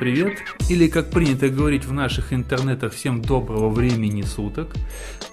Привет, 0.00 0.38
или 0.70 0.88
как 0.88 1.10
принято 1.10 1.50
говорить 1.50 1.84
в 1.84 1.92
наших 1.92 2.32
интернетах, 2.32 2.94
всем 2.94 3.20
доброго 3.20 3.68
времени 3.68 4.22
суток. 4.22 4.72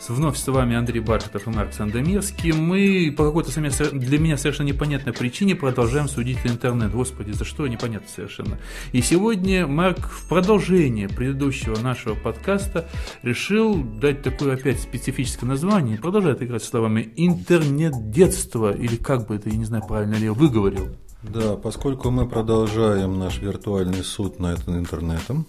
Вновь 0.10 0.36
с 0.36 0.46
вами 0.46 0.76
Андрей 0.76 1.00
Бархатов 1.00 1.48
и 1.48 1.50
Марк 1.50 1.72
Сандомирский. 1.72 2.52
Мы 2.52 3.14
по 3.16 3.26
какой-то 3.26 3.50
для 3.94 4.20
меня 4.20 4.36
совершенно 4.36 4.68
непонятной 4.68 5.14
причине 5.14 5.56
продолжаем 5.56 6.10
судить 6.10 6.40
интернет. 6.44 6.92
Господи, 6.92 7.32
за 7.32 7.46
что, 7.46 7.66
непонятно 7.66 8.10
совершенно. 8.14 8.60
И 8.92 9.02
сегодня 9.02 9.68
Марк 9.68 10.00
в 10.00 10.28
продолжение 10.28 11.08
предыдущего 11.08 11.80
нашего 11.80 12.16
подкаста 12.16 12.90
решил 13.24 13.82
дать 13.82 14.22
такое 14.22 14.56
опять 14.56 14.82
специфическое 14.82 15.50
название, 15.50 15.98
продолжает 15.98 16.42
играть 16.42 16.64
словами 16.66 17.14
интернет-детство, 17.16 18.76
или 18.76 18.98
как 18.98 19.28
бы 19.28 19.36
это, 19.36 19.48
я 19.50 19.56
не 19.56 19.64
знаю, 19.64 19.86
правильно 19.88 20.16
ли 20.16 20.26
я 20.26 20.34
выговорил. 20.34 20.98
Да, 21.24 21.56
поскольку 21.56 22.12
мы 22.12 22.28
продолжаем 22.28 23.18
наш 23.18 23.40
виртуальный 23.40 24.04
суд 24.04 24.40
над 24.40 24.68
интернетом, 24.68 25.48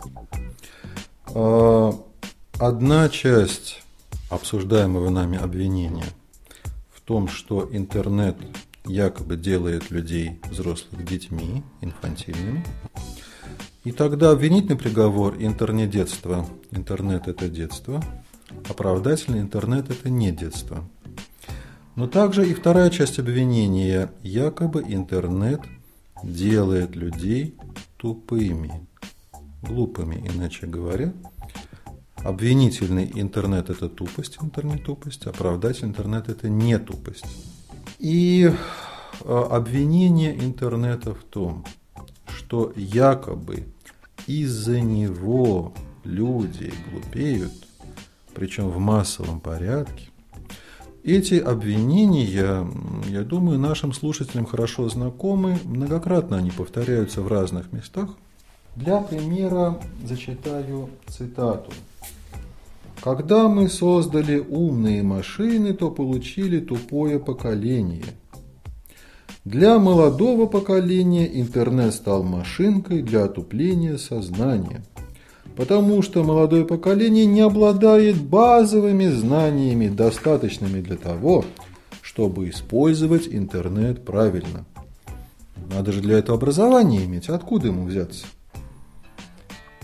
а, 1.35 1.93
одна 2.59 3.09
часть 3.11 3.83
обсуждаемого 4.31 5.11
нами 5.11 5.39
обвинения 5.39 6.07
в 6.95 7.03
том, 7.03 7.29
что 7.29 7.69
интернет 7.71 8.37
якобы 8.87 9.37
делает 9.37 9.91
людей 9.91 10.41
взрослых 10.51 11.05
детьми, 11.05 11.63
инфантильными. 11.81 12.65
И 13.85 13.93
тогда 13.93 14.31
обвинительный 14.31 14.77
приговор 14.77 15.37
интернет-детство. 15.39 16.47
Интернет– 16.71 17.27
это 17.29 17.49
детство. 17.49 18.03
Оправдательный 18.69 19.41
интернет– 19.41 19.91
это 19.91 20.11
не 20.11 20.33
детство. 20.33 20.85
Но 21.99 22.07
также 22.07 22.49
и 22.49 22.55
вторая 22.55 22.91
часть 22.91 23.19
обвинения. 23.19 24.13
Якобы 24.23 24.85
интернет 24.87 25.63
делает 26.23 26.95
людей 26.95 27.57
тупыми, 27.97 28.87
глупыми, 29.63 30.25
иначе 30.33 30.69
говоря. 30.69 31.13
Обвинительный 32.19 33.11
интернет– 33.17 33.69
это 33.71 33.89
тупость, 33.89 34.39
интернет-тупость, 34.41 35.27
оправдательный 35.27 35.91
интернет– 35.91 36.29
это 36.29 36.49
не 36.49 36.79
тупость. 36.79 37.27
И 37.99 38.49
а, 39.25 39.49
обвинение 39.51 40.39
интернета 40.39 41.17
в 41.17 41.25
том, 41.25 41.65
что 42.29 42.73
якобы 42.77 43.65
из-за 44.29 44.81
него 44.81 45.75
люди 46.05 46.73
глупеют, 46.93 47.55
причем 48.35 48.69
в 48.69 48.79
массовом 48.79 49.41
порядке, 49.41 50.08
эти 51.05 51.35
обвинения, 51.35 52.67
я 53.09 53.23
думаю, 53.23 53.59
нашим 53.59 53.93
слушателям 53.93 54.47
хорошо 54.47 54.89
знакомы, 54.89 55.59
многократно 55.65 56.37
они 56.37 56.51
повторяются 56.51 57.23
в 57.23 57.29
разных 57.29 57.73
местах. 57.73 58.11
Для 58.77 59.01
примера 59.01 59.81
зачитаю 60.05 60.91
цитату. 61.07 61.73
Когда 63.03 63.49
мы 63.49 63.69
создали 63.69 64.39
умные 64.39 65.03
машины, 65.03 65.73
то 65.73 65.91
получили 65.91 66.61
тупое 66.61 67.19
поколение. 67.19 68.05
Для 69.45 69.79
молодого 69.79 70.47
поколения 70.47 71.27
интернет 71.41 71.95
стал 71.95 72.23
машинкой 72.23 73.03
для 73.03 73.25
отупления 73.25 73.97
сознания– 73.97 74.85
потому 75.59 76.03
что 76.03 76.23
молодое 76.23 76.65
поколение 76.65 77.27
не 77.27 77.41
обладает 77.41 78.17
базовыми 78.17 79.09
знаниями, 79.09 79.89
достаточными 79.89 80.81
для 80.81 80.97
того, 80.97 81.45
чтобы 82.01 82.49
использовать 82.49 83.27
интернет 83.27 84.05
правильно. 84.05 84.65
Надо 85.73 85.91
же 85.91 86.01
для 86.01 86.19
этого 86.19 86.39
образование 86.39 87.05
иметь, 87.05 87.29
откуда 87.29 87.67
ему 87.67 87.87
взяться? 87.87 88.25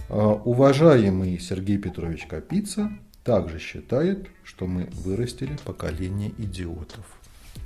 А, 0.08 0.34
уважаемый 0.44 1.40
Сергей 1.40 1.78
Петрович 1.78 2.26
Капица 2.26 2.92
также 3.24 3.58
считает, 3.58 4.28
что 4.44 4.66
мы 4.66 4.88
вырастили 4.92 5.58
поколение 5.64 6.30
идиотов. 6.38 7.04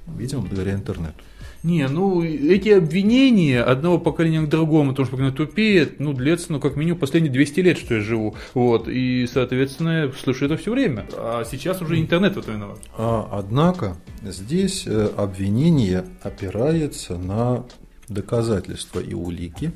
Видимо, 0.06 0.42
благодаря 0.42 0.72
интернету. 0.72 1.22
Не, 1.62 1.88
ну 1.88 2.22
эти 2.22 2.68
обвинения 2.68 3.62
одного 3.62 3.98
поколения 3.98 4.40
к 4.42 4.48
другому, 4.48 4.90
потому 4.90 5.06
что 5.06 5.12
поколение 5.12 5.36
тупеет, 5.36 5.98
ну, 5.98 6.12
длится, 6.12 6.52
ну, 6.52 6.60
как 6.60 6.76
минимум, 6.76 7.00
последние 7.00 7.32
200 7.32 7.60
лет, 7.60 7.78
что 7.78 7.94
я 7.94 8.00
живу. 8.00 8.36
Вот, 8.54 8.88
и, 8.88 9.26
соответственно, 9.26 10.12
слышу 10.22 10.44
это 10.44 10.56
все 10.56 10.70
время. 10.70 11.06
А 11.16 11.44
сейчас 11.44 11.82
уже 11.82 11.98
интернет 11.98 12.36
это 12.36 12.50
виноват. 12.52 12.78
А, 12.96 13.28
однако, 13.32 13.96
здесь 14.22 14.84
э, 14.86 15.08
обвинение 15.16 16.04
опирается 16.22 17.16
на 17.16 17.64
доказательства 18.08 19.00
и 19.00 19.14
улики, 19.14 19.72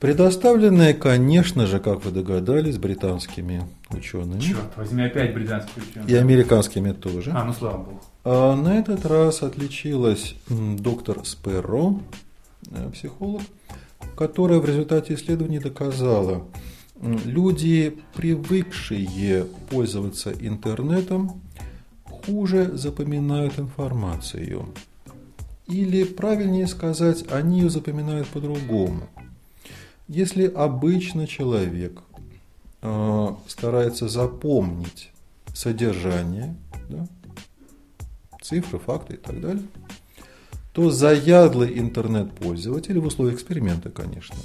предоставленные, 0.00 0.94
конечно 0.94 1.66
же, 1.66 1.80
как 1.80 2.04
вы 2.04 2.10
догадались, 2.10 2.78
британскими 2.78 3.64
учеными. 3.90 4.40
Черт 4.40 4.76
возьми, 4.76 5.04
опять 5.04 5.34
британские 5.34 5.84
ученые. 5.90 6.08
И 6.08 6.14
американскими 6.14 6.92
тоже. 6.92 7.32
А, 7.34 7.44
ну 7.44 7.52
слава 7.52 7.78
богу. 7.78 8.00
А 8.30 8.54
на 8.54 8.78
этот 8.78 9.06
раз 9.06 9.42
отличилась 9.42 10.34
доктор 10.50 11.24
Сперро, 11.24 11.98
э, 12.70 12.90
психолог, 12.90 13.40
которая 14.18 14.58
в 14.58 14.66
результате 14.66 15.14
исследований 15.14 15.60
доказала, 15.60 16.44
люди, 17.00 17.96
привыкшие 18.14 19.46
пользоваться 19.70 20.30
интернетом, 20.30 21.40
хуже 22.04 22.76
запоминают 22.76 23.58
информацию. 23.58 24.74
Или, 25.66 26.04
правильнее 26.04 26.66
сказать, 26.66 27.24
они 27.32 27.60
ее 27.60 27.70
запоминают 27.70 28.28
по-другому. 28.28 29.08
Если 30.06 30.46
обычно 30.46 31.26
человек 31.26 32.02
э, 32.82 33.28
старается 33.46 34.06
запомнить 34.06 35.12
содержание, 35.54 36.54
да, 36.90 37.06
цифры, 38.48 38.78
факты 38.78 39.14
и 39.14 39.16
так 39.16 39.40
далее, 39.40 39.62
то 40.72 40.90
заядлый 40.90 41.78
интернет-пользователь 41.78 42.98
в 42.98 43.06
условиях 43.06 43.36
эксперимента, 43.36 43.90
конечно, 43.90 44.36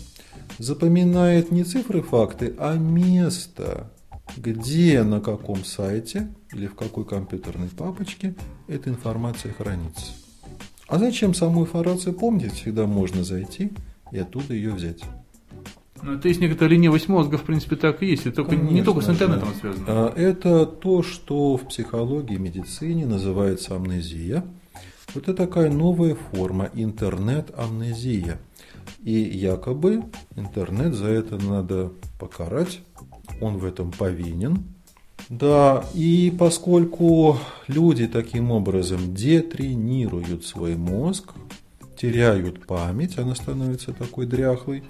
запоминает 0.57 1.51
не 1.51 1.63
цифры, 1.63 2.01
факты, 2.01 2.55
а 2.57 2.75
место, 2.75 3.91
где, 4.37 5.03
на 5.03 5.19
каком 5.19 5.63
сайте 5.63 6.33
или 6.53 6.67
в 6.67 6.75
какой 6.75 7.05
компьютерной 7.05 7.69
папочке 7.69 8.35
эта 8.67 8.89
информация 8.89 9.53
хранится. 9.53 10.13
А 10.87 10.99
зачем 10.99 11.33
саму 11.33 11.61
информацию 11.61 12.13
помнить? 12.13 12.53
Всегда 12.53 12.85
можно 12.85 13.23
зайти 13.23 13.71
и 14.11 14.19
оттуда 14.19 14.53
ее 14.53 14.71
взять. 14.71 15.01
Ну, 16.03 16.15
это 16.15 16.27
есть 16.27 16.41
некоторая 16.41 16.73
ленивость 16.75 17.07
мозга, 17.07 17.37
в 17.37 17.43
принципе, 17.43 17.77
так 17.77 18.03
и 18.03 18.07
есть. 18.07 18.25
Это 18.25 18.37
только, 18.37 18.51
Конечно, 18.51 18.73
не 18.73 18.83
только 18.83 19.01
с 19.01 19.09
интернетом 19.09 19.49
да. 19.53 19.59
связано. 19.59 19.85
А, 19.87 20.13
это 20.15 20.65
то, 20.65 21.01
что 21.01 21.55
в 21.55 21.67
психологии, 21.69 22.35
медицине 22.35 23.05
называется 23.05 23.75
амнезия. 23.75 24.43
Вот 25.15 25.29
это 25.29 25.33
такая 25.33 25.71
новая 25.71 26.15
форма 26.15 26.69
интернет-амнезия. 26.73 28.39
И 29.03 29.13
якобы 29.13 30.03
интернет 30.35 30.93
за 30.93 31.07
это 31.07 31.37
надо 31.37 31.93
покарать, 32.19 32.81
он 33.39 33.57
в 33.57 33.65
этом 33.65 33.91
повинен. 33.91 34.63
Да, 35.29 35.85
и 35.93 36.33
поскольку 36.37 37.37
люди 37.67 38.07
таким 38.07 38.51
образом 38.51 39.13
детренируют 39.13 40.45
свой 40.45 40.75
мозг, 40.75 41.31
теряют 41.95 42.65
память, 42.65 43.17
она 43.17 43.35
становится 43.35 43.93
такой 43.93 44.25
дряхлой, 44.25 44.83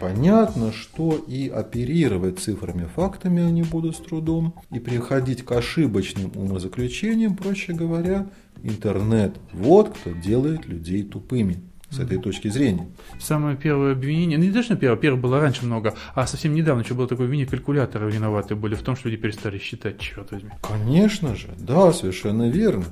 Понятно, 0.00 0.72
что 0.72 1.16
и 1.26 1.48
оперировать 1.48 2.38
цифрами, 2.38 2.88
фактами 2.94 3.42
они 3.42 3.62
будут 3.62 3.96
с 3.96 3.98
трудом, 3.98 4.54
и 4.70 4.78
приходить 4.78 5.44
к 5.44 5.50
ошибочным 5.50 6.30
умозаключениям, 6.36 7.36
проще 7.36 7.72
говоря, 7.72 8.28
интернет– 8.62 9.34
вот 9.52 9.96
кто 9.96 10.12
делает 10.12 10.66
людей 10.66 11.02
тупыми 11.02 11.62
с 11.90 11.98
этой 11.98 12.18
точки 12.18 12.48
зрения. 12.48 12.88
Самое 13.18 13.56
первое 13.56 13.92
обвинение, 13.92 14.38
ну 14.38 14.44
не 14.44 14.50
даже 14.50 14.76
первое, 14.76 14.98
первое 14.98 15.20
было 15.20 15.40
раньше 15.40 15.64
много, 15.64 15.94
а 16.14 16.26
совсем 16.28 16.54
недавно 16.54 16.82
еще 16.82 16.94
было 16.94 17.08
такое 17.08 17.26
обвинение, 17.26 17.50
калькуляторы 17.50 18.10
виноваты 18.10 18.54
были 18.54 18.76
в 18.76 18.82
том, 18.82 18.94
что 18.94 19.08
люди 19.08 19.20
перестали 19.20 19.58
считать, 19.58 19.98
черт 19.98 20.30
возьми. 20.30 20.50
Конечно 20.62 21.34
же, 21.34 21.48
да, 21.58 21.92
совершенно 21.92 22.48
верно. 22.48 22.84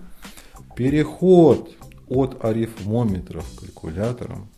Переход 0.74 1.70
от 2.08 2.44
арифмометров 2.44 3.44
к 3.56 3.60
калькуляторам 3.60 4.48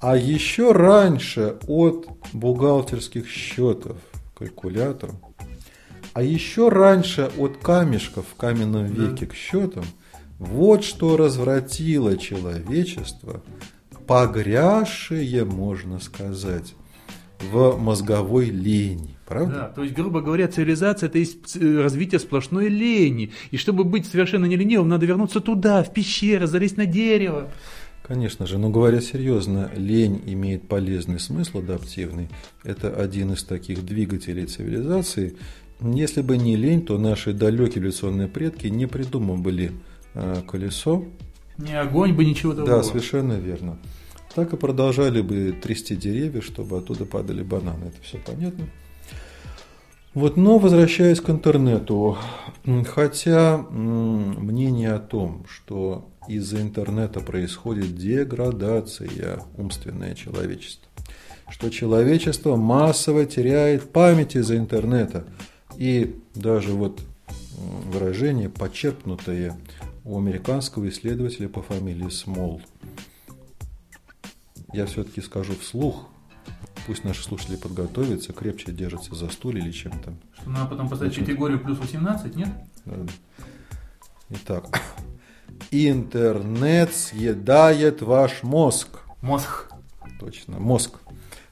а 0.00 0.16
еще 0.16 0.72
раньше 0.72 1.56
от 1.66 2.08
бухгалтерских 2.32 3.28
счетов 3.28 3.96
калькуляторам, 4.36 5.18
а 6.12 6.22
еще 6.22 6.68
раньше 6.68 7.30
от 7.36 7.56
камешков 7.58 8.26
в 8.32 8.36
каменном 8.36 8.86
веке 8.86 9.26
к 9.26 9.34
счетам, 9.34 9.84
вот 10.38 10.84
что 10.84 11.16
развратило 11.16 12.16
человечество, 12.16 13.42
погрязшее, 14.06 15.44
можно 15.44 15.98
сказать, 15.98 16.74
в 17.40 17.76
мозговой 17.76 18.50
лени. 18.50 19.17
Правда? 19.28 19.54
Да, 19.54 19.68
то 19.68 19.82
есть, 19.82 19.94
грубо 19.94 20.22
говоря, 20.22 20.48
цивилизация 20.48 21.08
это 21.08 21.18
есть 21.18 21.54
развитие 21.54 22.18
сплошной 22.18 22.68
лени. 22.68 23.30
И 23.50 23.58
чтобы 23.58 23.84
быть 23.84 24.06
совершенно 24.06 24.46
не 24.46 24.56
ленивым, 24.56 24.88
надо 24.88 25.04
вернуться 25.04 25.40
туда, 25.40 25.82
в 25.82 25.92
пещеры, 25.92 26.46
залезть 26.46 26.78
на 26.78 26.86
дерево. 26.86 27.50
Конечно 28.02 28.46
же, 28.46 28.56
но 28.56 28.70
говоря 28.70 29.02
серьезно, 29.02 29.70
лень 29.76 30.22
имеет 30.24 30.66
полезный 30.66 31.20
смысл 31.20 31.58
адаптивный. 31.58 32.30
Это 32.64 32.88
один 32.88 33.34
из 33.34 33.44
таких 33.44 33.84
двигателей 33.84 34.46
цивилизации. 34.46 35.36
Если 35.82 36.22
бы 36.22 36.38
не 36.38 36.56
лень, 36.56 36.86
то 36.86 36.96
наши 36.96 37.34
далекие 37.34 37.80
эволюционные 37.80 38.28
предки 38.28 38.68
не 38.68 38.86
придумывали 38.86 39.72
э, 40.14 40.36
колесо. 40.48 41.04
Не 41.58 41.78
огонь 41.78 42.14
бы 42.14 42.24
ничего 42.24 42.52
такого. 42.54 42.78
Да, 42.78 42.82
совершенно 42.82 43.34
верно. 43.34 43.78
Так 44.34 44.54
и 44.54 44.56
продолжали 44.56 45.20
бы 45.20 45.54
трясти 45.60 45.96
деревья, 45.96 46.40
чтобы 46.40 46.78
оттуда 46.78 47.04
падали 47.04 47.42
бананы. 47.42 47.86
Это 47.86 48.02
все 48.02 48.16
понятно. 48.24 48.64
Вот, 50.18 50.36
но 50.36 50.58
возвращаясь 50.58 51.20
к 51.20 51.30
интернету, 51.30 52.18
хотя 52.88 53.56
мнение 53.56 54.90
о 54.94 54.98
том, 54.98 55.46
что 55.48 56.10
из-за 56.26 56.60
интернета 56.60 57.20
происходит 57.20 57.96
деградация 57.96 59.44
умственное 59.56 60.16
человечества, 60.16 60.88
что 61.48 61.70
человечество 61.70 62.56
массово 62.56 63.26
теряет 63.26 63.92
память 63.92 64.34
из-за 64.34 64.56
интернета, 64.56 65.24
и 65.76 66.20
даже 66.34 66.72
вот 66.72 67.00
выражение, 67.84 68.48
почерпнутое 68.48 69.56
у 70.04 70.18
американского 70.18 70.88
исследователя 70.88 71.48
по 71.48 71.62
фамилии 71.62 72.08
Смол. 72.08 72.60
Я 74.72 74.86
все-таки 74.86 75.20
скажу 75.20 75.54
вслух, 75.54 76.08
Пусть 76.88 77.04
наши 77.04 77.22
слушатели 77.22 77.56
подготовятся, 77.56 78.32
крепче 78.32 78.72
держатся 78.72 79.14
за 79.14 79.28
стуле 79.28 79.60
или 79.60 79.72
чем-то. 79.72 80.14
Что 80.40 80.48
надо 80.48 80.70
потом 80.70 80.88
поставить 80.88 81.12
Значит, 81.12 81.28
категорию 81.28 81.60
плюс 81.60 81.76
18, 81.76 82.34
нет? 82.34 82.48
Итак, 84.30 84.80
интернет 85.70 86.94
съедает 86.94 88.00
ваш 88.00 88.42
мозг. 88.42 89.00
Мозг. 89.20 89.70
Точно, 90.18 90.58
мозг. 90.58 90.94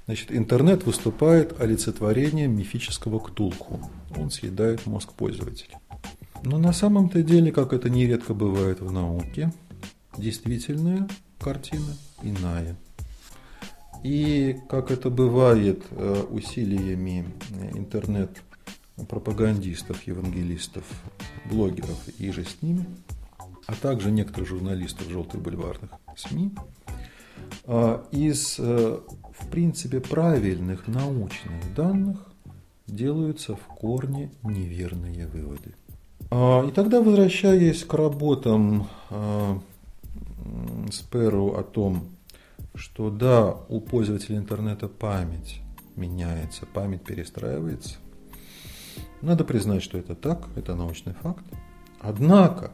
Значит, 0.07 0.33
интернет 0.33 0.87
выступает 0.87 1.61
олицетворением 1.61 2.57
мифического 2.57 3.19
ктулху. 3.19 3.91
Он 4.17 4.31
съедает 4.31 4.87
мозг 4.87 5.13
пользователя. 5.13 5.79
Но 6.45 6.57
на 6.57 6.73
самом-то 6.73 7.23
деле, 7.23 7.53
как 7.53 7.75
это 7.75 7.91
нередко 7.91 8.33
бывает 8.33 8.81
в 8.81 8.91
науке, 8.91 9.53
действительная 10.17 11.07
картина 11.39 11.95
иная. 12.23 12.75
И 14.03 14.57
как 14.69 14.91
это 14.91 15.09
бывает 15.11 15.85
э, 15.91 16.25
усилиями 16.31 17.27
интернет-пропагандистов, 17.75 20.07
евангелистов, 20.07 20.85
блогеров 21.51 22.09
и 22.19 22.31
же 22.31 22.45
с 22.45 22.63
ними, 22.63 22.87
а 23.67 23.75
также 23.75 24.11
некоторых 24.11 24.49
журналистов 24.49 25.09
желтых 25.09 25.41
бульварных 25.41 25.91
СМИ, 26.17 26.53
э, 27.65 28.03
из, 28.13 28.57
э, 28.59 28.99
в 29.39 29.47
принципе, 29.49 30.01
правильных 30.01 30.87
научных 30.87 31.75
данных 31.75 32.19
делаются 32.87 33.57
в 33.57 33.67
корне 33.67 34.31
неверные 34.43 35.27
выводы. 35.27 35.75
А, 36.31 36.65
и 36.67 36.71
тогда, 36.71 37.03
возвращаясь 37.03 37.85
к 37.85 37.93
работам 37.95 38.89
Сперу 40.91 41.57
о 41.57 41.63
том, 41.63 42.16
что 42.77 43.11
да, 43.11 43.51
у 43.69 43.81
пользователя 43.81 44.37
интернета 44.37 44.89
память 44.89 45.61
меняется, 45.97 46.67
память 46.67 47.03
перестраивается. 47.03 47.97
Надо 49.23 49.45
признать, 49.45 49.83
что 49.83 49.99
это 49.99 50.15
так, 50.15 50.49
это 50.57 50.75
научный 50.75 51.15
факт. 51.15 51.45
Однако, 52.01 52.73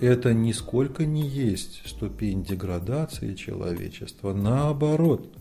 это 0.00 0.32
нисколько 0.32 1.04
не 1.04 1.26
есть 1.26 1.82
ступень 1.86 2.44
деградации 2.44 3.34
человечества. 3.34 4.32
Наоборот, 4.32 5.34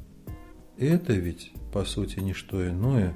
это 0.77 1.13
ведь, 1.13 1.51
по 1.71 1.85
сути, 1.85 2.19
не 2.19 2.33
что 2.33 2.67
иное, 2.67 3.15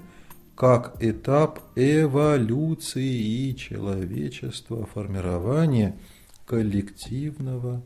как 0.56 1.02
этап 1.02 1.62
эволюции 1.76 3.54
человечества, 3.54 4.86
формирования 4.86 5.98
коллективного 6.46 7.82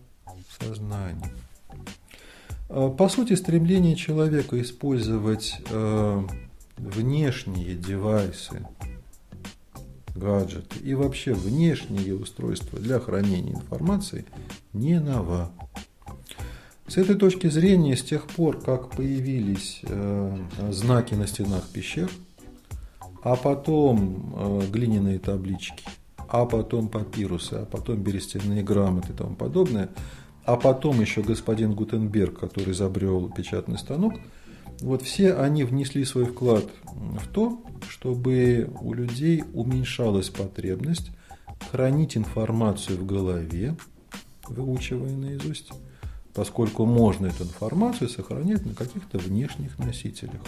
сознания. 0.60 1.32
А, 2.76 2.90
по 2.90 3.08
сути, 3.08 3.34
стремление 3.34 3.96
человека 3.96 4.60
использовать 4.60 5.58
э, 5.70 6.24
внешние 6.78 7.76
девайсы, 7.76 8.66
гаджеты 10.16 10.80
и 10.84 10.96
вообще 10.96 11.34
внешние 11.34 12.16
устройства 12.16 12.80
для 12.80 13.00
хранения 13.00 13.54
информации 13.54 14.26
не 14.74 15.00
нова. 15.00 15.52
С 16.88 16.98
этой 16.98 17.16
точки 17.16 17.48
зрения, 17.48 17.96
с 17.96 18.04
тех 18.04 18.26
пор, 18.26 18.60
как 18.60 18.90
появились 18.90 19.82
э, 19.84 20.38
знаки 20.72 21.14
на 21.14 21.28
стенах 21.28 21.70
пещер, 21.70 22.10
а 23.22 23.36
потом 23.36 24.34
э, 24.36 24.62
глиняные 24.72 25.20
таблички, 25.20 25.84
а 26.28 26.46
потом 26.46 26.88
папирусы, 26.88 27.54
а 27.54 27.66
потом 27.66 27.98
берестяные 27.98 28.64
грамоты 28.64 29.14
и 29.14 29.16
тому 29.16 29.36
подобное– 29.36 29.90
а 30.46 30.58
потом 30.58 31.00
еще 31.02 31.22
господин 31.22 31.74
Гутенберг, 31.74 32.40
который 32.40 32.74
изобрел 32.74 33.30
печатный 33.30 33.78
станок, 33.78 34.14
вот 34.82 35.02
все 35.04 35.36
они 35.36 35.64
внесли 35.64 36.04
свой 36.04 36.26
вклад 36.26 36.66
в 36.86 37.28
то, 37.28 37.64
чтобы 37.88 38.70
у 38.82 38.94
людей 38.94 39.44
уменьшалась 39.54 40.30
потребность 40.30 41.12
хранить 41.72 42.18
информацию 42.18 42.98
в 42.98 43.06
голове, 43.06 43.76
выучивая 44.48 45.16
наизусть, 45.16 45.72
поскольку 46.34 46.86
можно 46.86 47.28
эту 47.28 47.44
информацию 47.44 48.10
сохранять 48.10 48.66
на 48.66 48.74
каких-то 48.74 49.18
внешних 49.18 49.78
носителях. 49.80 50.42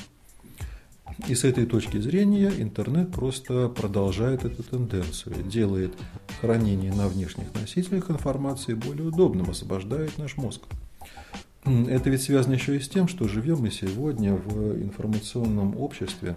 И 1.27 1.35
с 1.35 1.43
этой 1.43 1.65
точки 1.65 1.97
зрения 1.97 2.51
интернет 2.57 3.11
просто 3.11 3.69
продолжает 3.69 4.43
эту 4.43 4.63
тенденцию, 4.63 5.43
делает 5.43 5.93
хранение 6.41 6.93
на 6.93 7.07
внешних 7.07 7.53
носителях 7.53 8.11
информации 8.11 8.73
более 8.73 9.07
удобным, 9.07 9.49
освобождает 9.49 10.17
наш 10.17 10.35
мозг. 10.37 10.61
Это 11.63 12.09
ведь 12.09 12.21
связано 12.21 12.53
еще 12.53 12.75
и 12.75 12.79
с 12.79 12.89
тем, 12.89 13.07
что 13.07 13.27
живем 13.27 13.59
мы 13.59 13.71
сегодня 13.71 14.35
в 14.35 14.83
информационном 14.83 15.77
обществе, 15.77 16.35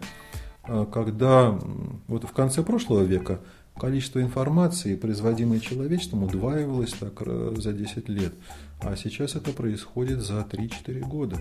а, 0.62 0.86
когда 0.86 1.58
вот 2.06 2.24
в 2.24 2.32
конце 2.32 2.62
прошлого 2.62 3.02
века 3.02 3.40
количество 3.78 4.20
информации, 4.20 4.96
производимой 4.96 5.60
человечеством, 5.60 6.22
удваивалось 6.22 6.92
так 6.92 7.20
за 7.60 7.72
10 7.72 8.08
лет, 8.08 8.32
а 8.80 8.96
сейчас 8.96 9.34
это 9.34 9.52
происходит 9.52 10.20
за 10.20 10.40
3-4 10.40 11.00
года 11.00 11.38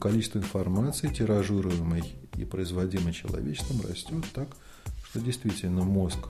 количество 0.00 0.38
информации, 0.38 1.08
тиражируемой 1.08 2.04
и 2.36 2.44
производимой 2.44 3.12
человечеством, 3.12 3.80
растет 3.88 4.24
так, 4.32 4.48
что 5.04 5.20
действительно 5.20 5.82
мозг 5.82 6.28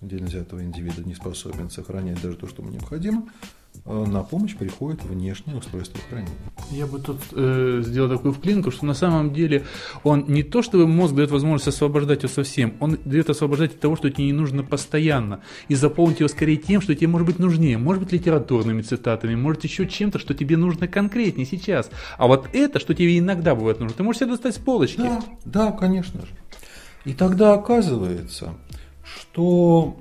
отдельно 0.00 0.26
взятого 0.26 0.62
индивида 0.62 1.02
не 1.02 1.14
способен 1.14 1.70
сохранять 1.70 2.20
даже 2.22 2.36
то, 2.36 2.46
что 2.46 2.62
ему 2.62 2.72
необходимо, 2.72 3.28
Э, 3.84 4.04
на 4.06 4.22
помощь 4.22 4.56
приходит 4.56 5.02
внешнее 5.04 5.56
устройство 5.56 6.00
хранения. 6.08 6.34
Я 6.70 6.86
бы 6.86 6.98
тут 6.98 7.18
э, 7.32 7.82
сделал 7.84 8.08
такую 8.08 8.34
вклинку, 8.34 8.70
что 8.70 8.86
на 8.86 8.94
самом 8.94 9.32
деле 9.32 9.64
он 10.02 10.24
не 10.28 10.42
то, 10.42 10.62
чтобы 10.62 10.86
мозг 10.86 11.14
дает 11.14 11.30
возможность 11.30 11.68
освобождать 11.68 12.22
его 12.22 12.32
совсем, 12.32 12.74
он 12.80 12.98
дает 13.04 13.30
освобождать 13.30 13.74
от 13.74 13.80
того, 13.80 13.96
что 13.96 14.10
тебе 14.10 14.26
не 14.26 14.32
нужно 14.32 14.64
постоянно, 14.64 15.40
и 15.68 15.74
заполнить 15.74 16.20
его 16.20 16.28
скорее 16.28 16.56
тем, 16.56 16.80
что 16.80 16.94
тебе 16.94 17.08
может 17.08 17.26
быть 17.26 17.38
нужнее, 17.38 17.78
может 17.78 18.02
быть 18.02 18.12
литературными 18.12 18.82
цитатами, 18.82 19.34
может 19.34 19.64
еще 19.64 19.86
чем-то, 19.86 20.18
что 20.18 20.34
тебе 20.34 20.56
нужно 20.56 20.88
конкретнее 20.88 21.46
сейчас. 21.46 21.90
А 22.18 22.26
вот 22.26 22.48
это, 22.52 22.80
что 22.80 22.94
тебе 22.94 23.18
иногда 23.18 23.54
бывает 23.54 23.80
нужно, 23.80 23.96
ты 23.96 24.02
можешь 24.02 24.20
себе 24.20 24.30
достать 24.30 24.56
с 24.56 24.58
полочки. 24.58 24.98
Да, 24.98 25.22
да, 25.44 25.72
конечно 25.72 26.20
же. 26.22 26.32
И 27.04 27.14
тогда 27.14 27.54
оказывается, 27.54 28.54
что 29.04 29.96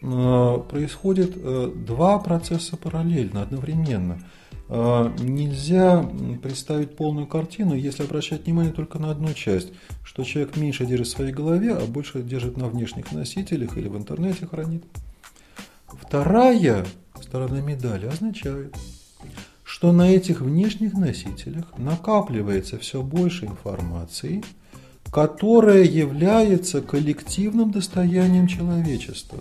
Э, 0.00 0.58
происходит 0.70 1.32
э, 1.34 1.72
два 1.74 2.18
процесса 2.18 2.76
параллельно, 2.76 3.42
одновременно. 3.42 4.20
Э, 4.68 5.10
нельзя 5.18 6.08
представить 6.42 6.94
полную 6.96 7.26
картину, 7.26 7.74
если 7.74 8.02
обращать 8.02 8.44
внимание 8.44 8.72
только 8.72 8.98
на 8.98 9.10
одну 9.10 9.32
часть, 9.32 9.72
что 10.04 10.24
человек 10.24 10.56
меньше 10.56 10.84
держит 10.84 11.06
в 11.08 11.10
своей 11.10 11.32
голове, 11.32 11.74
а 11.74 11.86
больше 11.86 12.22
держит 12.22 12.56
на 12.56 12.68
внешних 12.68 13.12
носителях 13.12 13.76
или 13.76 13.88
в 13.88 13.96
интернете 13.96 14.46
хранит. 14.46 14.84
Вторая 15.86 16.84
сторона 17.20 17.60
медали 17.60 18.06
означает, 18.06 18.76
что 19.64 19.92
на 19.92 20.10
этих 20.10 20.42
внешних 20.42 20.94
носителях 20.94 21.76
накапливается 21.78 22.78
все 22.78 23.02
больше 23.02 23.46
информации, 23.46 24.42
которая 25.10 25.84
является 25.84 26.82
коллективным 26.82 27.70
достоянием 27.70 28.46
человечества. 28.46 29.38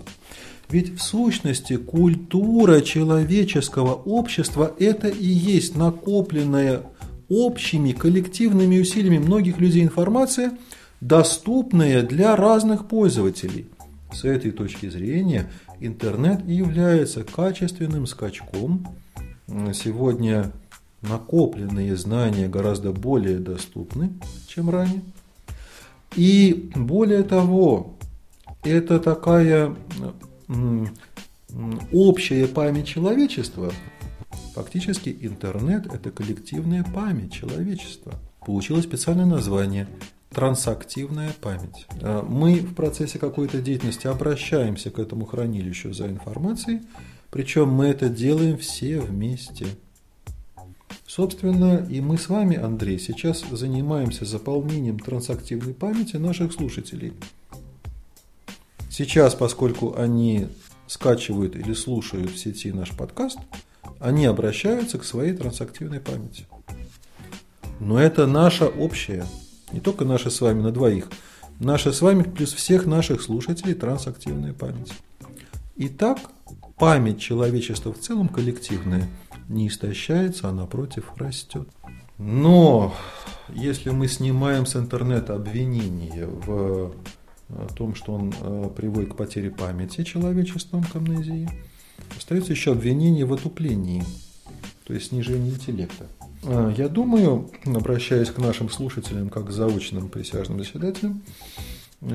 Ведь 0.69 0.97
в 0.97 1.01
сущности 1.01 1.77
культура 1.77 2.81
человеческого 2.81 3.93
общества– 3.93 4.73
это 4.79 5.07
и 5.07 5.25
есть 5.25 5.75
накопленная 5.75 6.83
общими 7.29 7.93
коллективными 7.93 8.79
усилиями 8.79 9.17
многих 9.17 9.59
людей 9.59 9.83
информация, 9.83 10.57
доступная 10.99 12.03
для 12.03 12.35
разных 12.35 12.87
пользователей. 12.87 13.67
С 14.11 14.25
этой 14.25 14.51
точки 14.51 14.89
зрения 14.89 15.49
интернет 15.79 16.45
является 16.47 17.23
качественным 17.23 18.07
скачком 18.07 18.87
сегодня 19.73 20.51
накопленные 21.01 21.95
знания 21.95 22.47
гораздо 22.47 22.91
более 22.91 23.37
доступны, 23.37 24.11
чем 24.47 24.69
ранее. 24.69 25.01
И 26.15 26.71
более 26.75 27.23
того, 27.23 27.95
это 28.63 28.99
такая 28.99 29.75
общая 31.91 32.47
память 32.47 32.87
человечества. 32.87 33.71
Фактически 34.53 35.15
интернет– 35.21 35.85
это 35.93 36.11
коллективная 36.11 36.83
память 36.83 37.31
человечества. 37.31 38.15
Получилось 38.45 38.85
специальное 38.85 39.25
название– 39.25 39.87
трансактивная 40.31 41.31
память. 41.41 41.87
А 42.01 42.23
мы 42.23 42.59
в 42.59 42.73
процессе 42.75 43.19
какой-то 43.19 43.61
деятельности 43.61 44.07
обращаемся 44.07 44.91
к 44.91 44.99
этому 44.99 45.25
хранилищу 45.25 45.93
за 45.93 46.07
информацией, 46.07 46.81
причем 47.31 47.69
мы 47.69 47.85
это 47.85 48.09
делаем 48.09 48.57
все 48.57 48.99
вместе. 48.99 49.67
Собственно, 51.05 51.85
и 51.89 52.01
мы 52.01 52.17
с 52.17 52.29
вами, 52.29 52.57
Андрей, 52.57 52.99
сейчас 52.99 53.43
занимаемся 53.49 54.25
заполнением 54.25 54.99
трансактивной 54.99 55.73
памяти 55.73 56.17
наших 56.17 56.53
слушателей. 56.53 57.13
Сейчас, 58.97 59.35
поскольку 59.35 59.95
они 59.95 60.47
скачивают 60.87 61.55
или 61.55 61.73
слушают 61.73 62.31
в 62.31 62.37
сети 62.39 62.71
наш 62.71 62.93
подкаст, 62.93 63.37
они 63.99 64.25
обращаются 64.25 64.97
к 64.97 65.03
своей 65.03 65.33
трансактивной 65.33 65.99
памяти. 65.99 66.47
Но 67.79 67.99
это 67.99 68.25
наша 68.25 68.65
общая, 68.67 69.27
не 69.71 69.81
только 69.81 70.03
наша 70.03 70.31
с 70.31 70.41
вами 70.41 70.63
на 70.63 70.71
двоих, 70.71 71.09
наша 71.59 71.93
с 71.93 72.01
вами 72.01 72.23
плюс 72.23 72.53
всех 72.53 72.87
наших 72.87 73.21
слушателей 73.21 73.75
трансактивная 73.75 74.53
память. 74.53 74.91
Итак, 75.75 76.17
память 76.75 77.21
человечества 77.21 77.93
в 77.93 77.99
целом 77.99 78.27
коллективная 78.27 79.07
не 79.47 79.67
истощается, 79.67 80.49
а 80.49 80.53
напротив 80.53 81.11
растет. 81.17 81.69
Но 82.17 82.95
если 83.49 83.91
мы 83.91 84.07
снимаем 84.07 84.65
с 84.65 84.75
интернета 84.75 85.35
обвинения 85.35 86.25
в 86.25 86.95
о 87.49 87.67
том, 87.73 87.95
что 87.95 88.13
он 88.13 88.33
э, 88.39 88.69
приводит 88.75 89.13
к 89.13 89.15
потере 89.15 89.51
памяти 89.51 90.03
человечеством, 90.03 90.83
к 90.83 90.95
амнезии. 90.95 91.49
Остается 92.15 92.51
еще 92.51 92.73
обвинение 92.73 93.25
в 93.25 93.33
отуплении, 93.33 94.03
то 94.85 94.93
есть 94.93 95.07
снижении 95.07 95.51
интеллекта. 95.51 96.07
А, 96.43 96.73
я 96.77 96.87
думаю, 96.87 97.49
обращаясь 97.65 98.29
к 98.29 98.37
нашим 98.37 98.69
слушателям 98.69 99.29
как 99.29 99.47
к 99.47 99.51
заочным 99.51 100.09
присяжным 100.09 100.59
заседателям, 100.59 101.21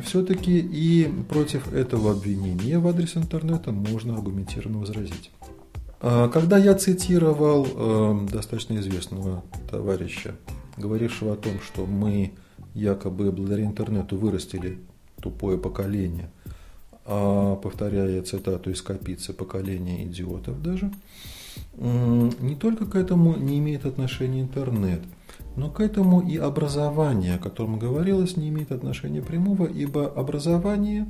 все-таки 0.04 0.58
и 0.58 1.10
против 1.28 1.72
этого 1.72 2.12
обвинения 2.12 2.78
в 2.78 2.86
адрес 2.86 3.16
интернета 3.16 3.72
можно 3.72 4.14
аргументированно 4.14 4.78
возразить. 4.78 5.30
А, 6.00 6.28
когда 6.28 6.58
я 6.58 6.74
цитировал 6.74 7.66
э, 7.66 8.28
достаточно 8.30 8.78
известного 8.78 9.42
товарища, 9.70 10.36
говорившего 10.76 11.34
о 11.34 11.36
том, 11.36 11.60
что 11.60 11.86
мы 11.86 12.32
якобы 12.74 13.30
благодаря 13.32 13.64
интернету 13.64 14.16
вырастили 14.16 14.78
тупое 15.22 15.56
поколение, 15.56 16.30
а, 17.06 17.56
повторяя 17.56 18.22
цитату 18.22 18.70
из 18.70 18.82
Капицы, 18.82 19.32
поколение 19.32 20.04
идиотов 20.04 20.62
даже, 20.62 20.92
не 21.74 22.54
только 22.56 22.86
к 22.86 22.94
этому 22.94 23.36
не 23.36 23.58
имеет 23.58 23.86
отношения 23.86 24.40
интернет, 24.40 25.02
но 25.56 25.70
к 25.70 25.80
этому 25.80 26.20
и 26.20 26.36
образование, 26.36 27.34
о 27.34 27.38
котором 27.38 27.78
говорилось, 27.78 28.36
не 28.36 28.48
имеет 28.48 28.72
отношения 28.72 29.22
прямого, 29.22 29.66
ибо 29.66 30.06
образование 30.08 31.06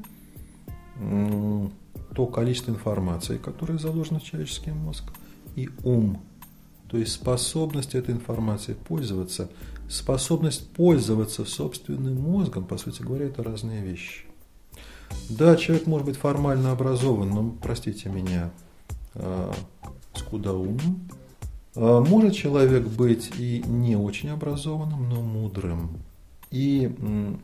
то 2.14 2.26
количество 2.26 2.72
информации, 2.72 3.38
которое 3.38 3.78
заложено 3.78 4.20
в 4.20 4.24
человеческий 4.24 4.72
мозг, 4.72 5.04
и 5.56 5.68
ум, 5.84 6.20
то 6.88 6.98
есть 6.98 7.12
способность 7.12 7.94
этой 7.94 8.14
информацией 8.14 8.76
пользоваться, 8.76 9.48
способность 9.92 10.70
пользоваться 10.70 11.44
собственным 11.44 12.18
мозгом, 12.20 12.64
по 12.64 12.78
сути 12.78 13.02
говоря, 13.02 13.26
это 13.26 13.42
разные 13.42 13.82
вещи. 13.82 14.24
Да, 15.28 15.56
человек 15.56 15.86
может 15.86 16.06
быть 16.06 16.16
формально 16.16 16.72
образован, 16.72 17.28
но, 17.30 17.54
простите 17.62 18.08
меня, 18.08 18.50
э, 19.14 19.52
скудоумным. 20.14 21.08
Э, 21.74 22.00
может 22.00 22.34
человек 22.34 22.86
быть 22.86 23.32
и 23.38 23.62
не 23.66 23.96
очень 23.96 24.30
образованным, 24.30 25.08
но 25.08 25.20
мудрым. 25.20 25.98
И 26.50 26.94
э, 26.98 27.34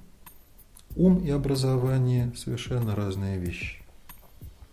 ум 0.97 1.19
и 1.19 1.31
образование 1.31 2.33
совершенно 2.35 2.97
разные 2.97 3.39
вещи. 3.39 3.83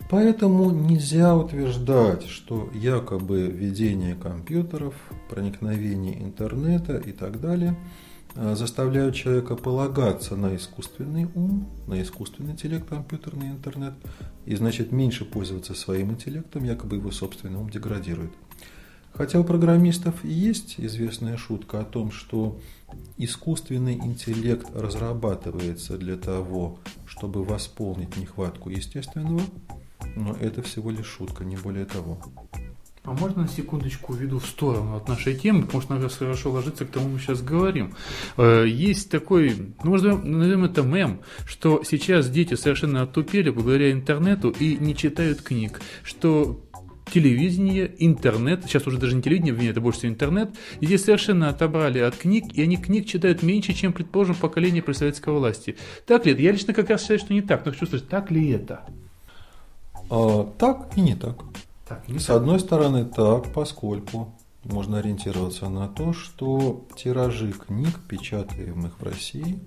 Поэтому 0.10 0.70
нельзя 0.70 1.36
утверждать, 1.36 2.28
что 2.28 2.70
якобы 2.74 3.48
введение 3.48 4.16
компьютеров, 4.16 4.94
проникновение 5.30 6.24
интернета 6.24 6.98
и 6.98 7.12
так 7.12 7.42
далее 7.42 7.76
а, 8.36 8.56
заставляют 8.56 9.16
человека 9.16 9.56
полагаться 9.56 10.36
на 10.36 10.56
искусственный 10.56 11.28
ум, 11.34 11.68
на 11.88 12.02
искусственный 12.02 12.52
интеллект, 12.52 12.88
компьютерный 12.88 13.48
интернет, 13.48 13.96
и 14.46 14.56
значит 14.56 14.92
меньше 14.92 15.26
пользоваться 15.26 15.74
своим 15.74 16.12
интеллектом, 16.12 16.66
якобы 16.66 16.98
его 16.98 17.10
собственный 17.10 17.58
ум 17.58 17.72
деградирует. 17.72 18.32
Хотя 19.12 19.40
у 19.40 19.44
программистов 19.44 20.24
есть 20.26 20.76
известная 20.78 21.38
шутка 21.38 21.80
о 21.80 21.86
том, 21.86 22.12
что 22.12 22.60
искусственный 23.18 23.96
интеллект 23.96 24.68
разрабатывается 24.76 25.98
для 25.98 26.18
того, 26.18 26.80
чтобы 27.08 27.46
восполнить 27.46 28.18
нехватку 28.18 28.70
естественного, 28.70 29.42
но 30.16 30.36
это 30.40 30.62
всего 30.62 30.92
лишь 30.92 31.08
шутка, 31.08 31.44
не 31.44 31.56
более 31.56 31.86
того. 31.86 32.20
А 33.06 33.14
можно 33.14 33.44
на 33.44 33.48
секундочку 33.48 34.14
уведу 34.14 34.40
в 34.40 34.46
сторону 34.48 34.96
от 34.96 35.08
нашей 35.08 35.36
темы, 35.36 35.64
потому 35.64 35.82
что 35.82 35.94
она 35.96 36.10
хорошо 36.10 36.52
ложится 36.52 36.86
к 36.86 36.90
тому, 36.90 37.10
мы 37.10 37.20
сейчас 37.20 37.42
говорим. 37.44 37.94
Э, 38.36 38.66
есть 38.68 39.12
такой, 39.12 39.56
ну, 39.84 39.92
можно 39.92 40.18
назовем 40.18 40.64
это 40.64 40.82
мем, 40.82 41.20
что 41.46 41.84
сейчас 41.84 42.30
дети 42.30 42.56
совершенно 42.56 43.04
оттупели 43.04 43.52
благодаря 43.52 43.92
интернету 43.92 44.50
и 44.50 44.78
не 44.78 44.96
читают 44.96 45.44
книг, 45.44 45.82
что 46.04 46.66
телевидение, 47.14 47.94
интернет, 48.00 48.64
сейчас 48.66 48.88
уже 48.88 48.98
даже 48.98 49.16
не 49.16 49.22
телевидение, 49.22 49.70
это 49.70 49.82
больше 49.82 50.00
всего 50.00 50.12
интернет, 50.12 50.56
здесь 50.82 51.04
совершенно 51.04 51.50
отобрали 51.50 52.00
от 52.00 52.16
книг, 52.16 52.46
и 52.54 52.64
они 52.64 52.78
книг 52.78 53.06
читают 53.06 53.44
меньше, 53.44 53.74
чем, 53.74 53.94
предположим, 53.94 54.34
поколение 54.34 54.82
при 54.82 54.94
советской 54.94 55.32
власти. 55.32 55.76
Так 56.08 56.26
ли 56.26 56.32
это? 56.32 56.42
Я 56.42 56.52
лично 56.52 56.74
как 56.74 56.90
раз 56.90 57.02
считаю, 57.02 57.20
что 57.20 57.34
не 57.34 57.44
так, 57.44 57.66
но 57.66 57.72
хочу 57.72 57.86
сказать, 57.86 58.08
так 58.08 58.32
ли 58.32 58.50
это? 58.50 58.84
А, 60.10 60.52
так 60.58 60.98
и 60.98 61.02
не 61.02 61.16
так. 61.16 61.44
так 61.88 62.08
не 62.08 62.20
С 62.20 62.26
так. 62.26 62.38
одной 62.38 62.60
стороны, 62.60 63.06
так, 63.06 63.52
поскольку 63.54 64.34
можно 64.64 65.00
ориентироваться 65.00 65.70
на 65.70 65.88
то, 65.88 66.14
что 66.14 66.86
тиражи 66.96 67.52
книг, 67.52 68.00
печатаемых 68.08 69.00
в 69.00 69.04
России, 69.04 69.60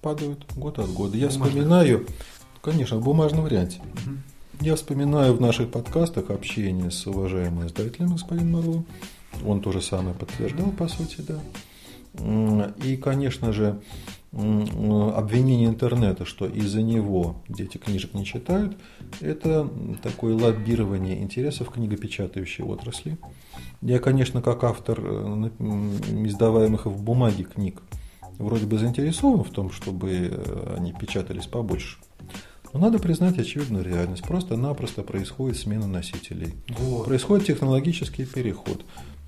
падают 0.00 0.44
год 0.54 0.78
от 0.78 0.90
года. 0.90 1.16
Я 1.16 1.30
вспоминаю, 1.30 2.06
конечно, 2.60 2.98
в 2.98 3.02
бумажном 3.02 3.44
варианте. 3.44 3.80
Угу. 3.80 4.16
Я 4.60 4.76
вспоминаю 4.76 5.34
в 5.34 5.40
наших 5.40 5.70
подкастах 5.70 6.30
общение 6.30 6.90
с 6.90 7.06
уважаемым 7.06 7.66
издателем 7.66 8.12
господином 8.12 8.52
Моровым. 8.52 8.86
Он 9.44 9.60
то 9.60 9.72
же 9.72 9.80
самое 9.80 10.14
подтверждал, 10.14 10.70
по 10.70 10.88
сути, 10.88 11.20
да. 11.20 11.40
И, 12.84 12.96
конечно 12.96 13.52
же, 13.52 13.80
обвинение 14.32 15.68
интернета, 15.68 16.24
что 16.24 16.46
из-за 16.46 16.82
него 16.82 17.36
дети 17.48 17.78
книжек 17.78 18.14
не 18.14 18.24
читают, 18.24 18.76
это 19.20 19.68
такое 20.02 20.34
лоббирование 20.34 21.22
интересов 21.22 21.70
книгопечатающей 21.70 22.64
отрасли. 22.64 23.18
Я, 23.82 23.98
конечно, 23.98 24.42
как 24.42 24.64
автор 24.64 25.00
э, 25.00 25.50
издаваемых 26.24 26.86
в 26.86 27.02
бумаге 27.02 27.44
книг, 27.44 27.82
вроде 28.38 28.66
бы 28.66 28.78
заинтересован 28.78 29.44
в 29.44 29.50
том, 29.50 29.70
чтобы 29.70 30.30
э, 30.30 30.74
они 30.76 30.92
печатались 30.92 31.46
побольше. 31.46 31.98
Но 32.72 32.80
надо 32.80 32.98
признать 32.98 33.38
очевидную 33.38 33.84
реальность. 33.84 34.24
Просто-напросто 34.24 35.02
происходит 35.02 35.58
смена 35.58 35.86
носителей. 35.86 36.54
Вот. 36.68 37.06
Происходит 37.06 37.46
технологический 37.46 38.24
переход. 38.24 38.84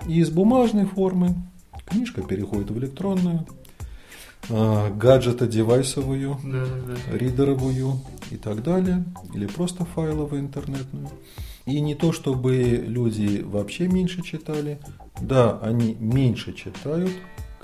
И 0.09 0.19
из 0.19 0.31
бумажной 0.31 0.85
формы 0.85 1.35
книжка 1.87 2.23
переходит 2.23 2.71
в 2.71 2.79
электронную, 2.79 3.47
гаджета 4.49 5.47
девайсовую, 5.47 6.39
да, 6.45 6.65
да. 6.87 7.17
ридеровую 7.19 8.01
и 8.31 8.37
так 8.37 8.63
далее, 8.63 9.05
или 9.35 9.47
просто 9.47 9.85
файловую 9.85 10.41
интернетную. 10.41 11.09
И 11.65 11.81
не 11.81 11.95
то, 11.95 12.13
чтобы 12.13 12.85
люди 12.87 13.43
вообще 13.45 13.89
меньше 13.89 14.23
читали, 14.23 14.79
да, 15.21 15.59
они 15.61 15.97
меньше 15.99 16.53
читают 16.53 17.11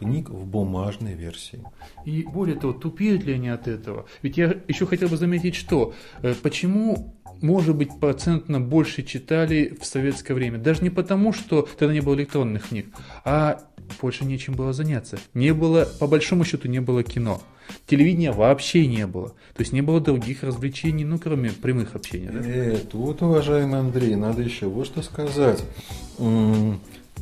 книг 0.03 0.31
в 0.31 0.47
бумажной 0.47 1.15
версии. 1.15 1.63
И 2.05 2.23
более 2.25 2.57
того, 2.57 2.73
тупеют 2.73 3.25
ли 3.25 3.35
они 3.35 3.49
от 3.49 3.69
этого? 3.69 4.07
Ведь 4.23 4.37
я 4.37 4.57
еще 4.69 4.87
хотел 4.87 5.09
бы 5.09 5.17
заметить, 5.17 5.55
что 5.55 5.95
э, 6.23 6.35
почему 6.43 7.15
может 7.41 7.77
быть, 7.77 7.99
процентно 7.99 8.61
больше 8.61 9.03
читали 9.03 9.77
в 9.81 9.85
советское 9.85 10.33
время. 10.33 10.59
Даже 10.59 10.83
не 10.83 10.91
потому, 10.91 11.33
что 11.33 11.69
тогда 11.77 11.93
не 11.93 12.01
было 12.01 12.15
электронных 12.15 12.69
книг, 12.69 12.87
а 13.25 13.61
больше 14.01 14.25
нечем 14.25 14.55
было 14.55 14.73
заняться. 14.73 15.19
Не 15.35 15.53
было, 15.53 15.89
по 15.99 16.07
большому 16.07 16.45
счету, 16.45 16.69
не 16.69 16.81
было 16.81 17.03
кино. 17.03 17.43
Телевидения 17.87 18.33
вообще 18.33 18.87
не 18.87 19.07
было. 19.07 19.31
То 19.55 19.61
есть 19.61 19.73
не 19.73 19.83
было 19.83 20.01
других 20.01 20.43
развлечений, 20.43 21.05
ну, 21.05 21.19
кроме 21.19 21.51
прямых 21.51 21.95
общений. 21.95 22.29
Да? 22.29 22.41
Э, 22.43 22.79
тут, 22.79 23.23
уважаемый 23.23 23.81
Андрей, 23.81 24.15
надо 24.15 24.43
еще 24.43 24.67
вот 24.67 24.87
что 24.87 25.03
сказать. 25.03 25.65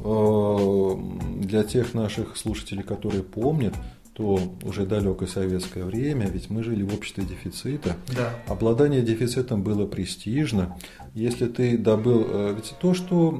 Э, 0.02 0.96
для 1.40 1.62
тех 1.64 1.94
наших 1.94 2.36
слушателей, 2.36 2.82
которые 2.82 3.22
помнят, 3.22 3.74
то 4.14 4.38
уже 4.64 4.84
далекое 4.86 5.28
советское 5.28 5.84
время, 5.84 6.26
ведь 6.26 6.50
мы 6.50 6.62
жили 6.62 6.82
в 6.82 6.92
обществе 6.92 7.24
дефицита. 7.24 7.96
Да. 8.14 8.34
Обладание 8.48 9.02
дефицитом 9.02 9.62
было 9.62 9.86
престижно. 9.86 10.76
Если 11.14 11.46
ты 11.46 11.78
добыл, 11.78 12.26
э, 12.28 12.54
ведь 12.54 12.74
то, 12.80 12.92
что 12.94 13.38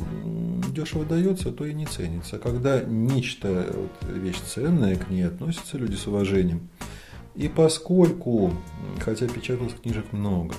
дешево 0.73 1.05
дается, 1.05 1.53
то 1.53 1.67
и 1.67 1.75
не 1.75 1.87
ценится. 1.87 2.39
Когда 2.39 2.81
нечто, 2.83 3.67
вот, 3.75 4.13
вещь 4.13 4.41
ценная, 4.41 4.97
к 4.97 5.11
ней 5.11 5.27
относятся 5.27 5.77
люди 5.77 5.97
с 5.97 6.07
уважением. 6.07 6.69
И 7.35 7.49
поскольку, 7.49 8.53
хотя 9.01 9.29
печаталось 9.29 9.75
книжек 9.75 10.13
много, 10.13 10.55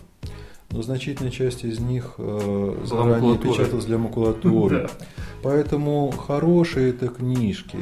но 0.72 0.82
значительная 0.82 1.32
часть 1.32 1.64
из 1.64 1.80
них 1.80 2.16
э, 2.18 2.76
заранее 2.86 3.38
печаталась 3.38 3.86
для 3.86 3.98
макулатуры. 3.98 4.90
Поэтому 5.44 6.12
хорошие 6.12 6.92
это 6.92 7.08
книжки, 7.08 7.78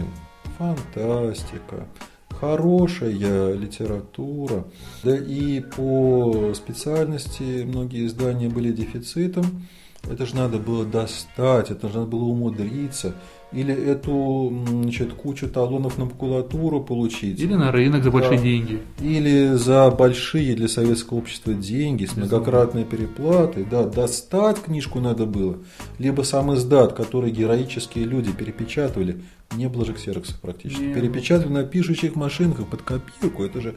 фантастика, 0.57 1.87
хорошая 2.29 3.53
литература. 3.53 4.65
Да 5.03 5.15
и 5.15 5.59
по 5.59 6.53
специальности 6.55 7.63
многие 7.63 8.05
издания 8.07 8.49
были 8.49 8.71
дефицитом. 8.71 9.67
Это 10.09 10.25
же 10.25 10.35
надо 10.35 10.57
было 10.57 10.85
достать, 10.85 11.71
это 11.71 11.89
же 11.89 11.95
надо 11.99 12.07
было 12.07 12.23
умудриться 12.23 13.15
или 13.51 13.73
эту 13.73 14.53
значит, 14.67 15.13
кучу 15.13 15.49
талонов 15.49 15.97
на 15.97 16.05
макулатуру 16.05 16.81
получить. 16.81 17.39
Или 17.39 17.55
на 17.55 17.71
рынок 17.71 18.03
за 18.03 18.11
большие 18.11 18.37
да. 18.37 18.43
деньги. 18.43 18.79
Или 19.01 19.53
за 19.55 19.89
большие 19.89 20.55
для 20.55 20.67
советского 20.67 21.17
общества 21.17 21.53
деньги 21.55 22.05
с 22.05 22.15
многократной 22.15 22.85
переплатой. 22.85 23.65
Да, 23.65 23.85
достать 23.85 24.61
книжку 24.61 24.99
надо 24.99 25.25
было. 25.25 25.57
Либо 25.97 26.21
сам 26.21 26.53
издат, 26.53 26.93
который 26.93 27.31
героические 27.31 28.05
люди 28.05 28.31
перепечатывали. 28.31 29.21
Не 29.55 29.67
было 29.67 29.83
же 29.83 29.93
ксерокса 29.93 30.35
практически. 30.39 30.83
Не 30.83 30.93
Перепечатывали 30.93 31.53
на 31.53 31.63
пишущих 31.63 32.15
машинках 32.15 32.67
под 32.67 32.83
копирку. 32.83 33.43
Это 33.43 33.61
же 33.61 33.73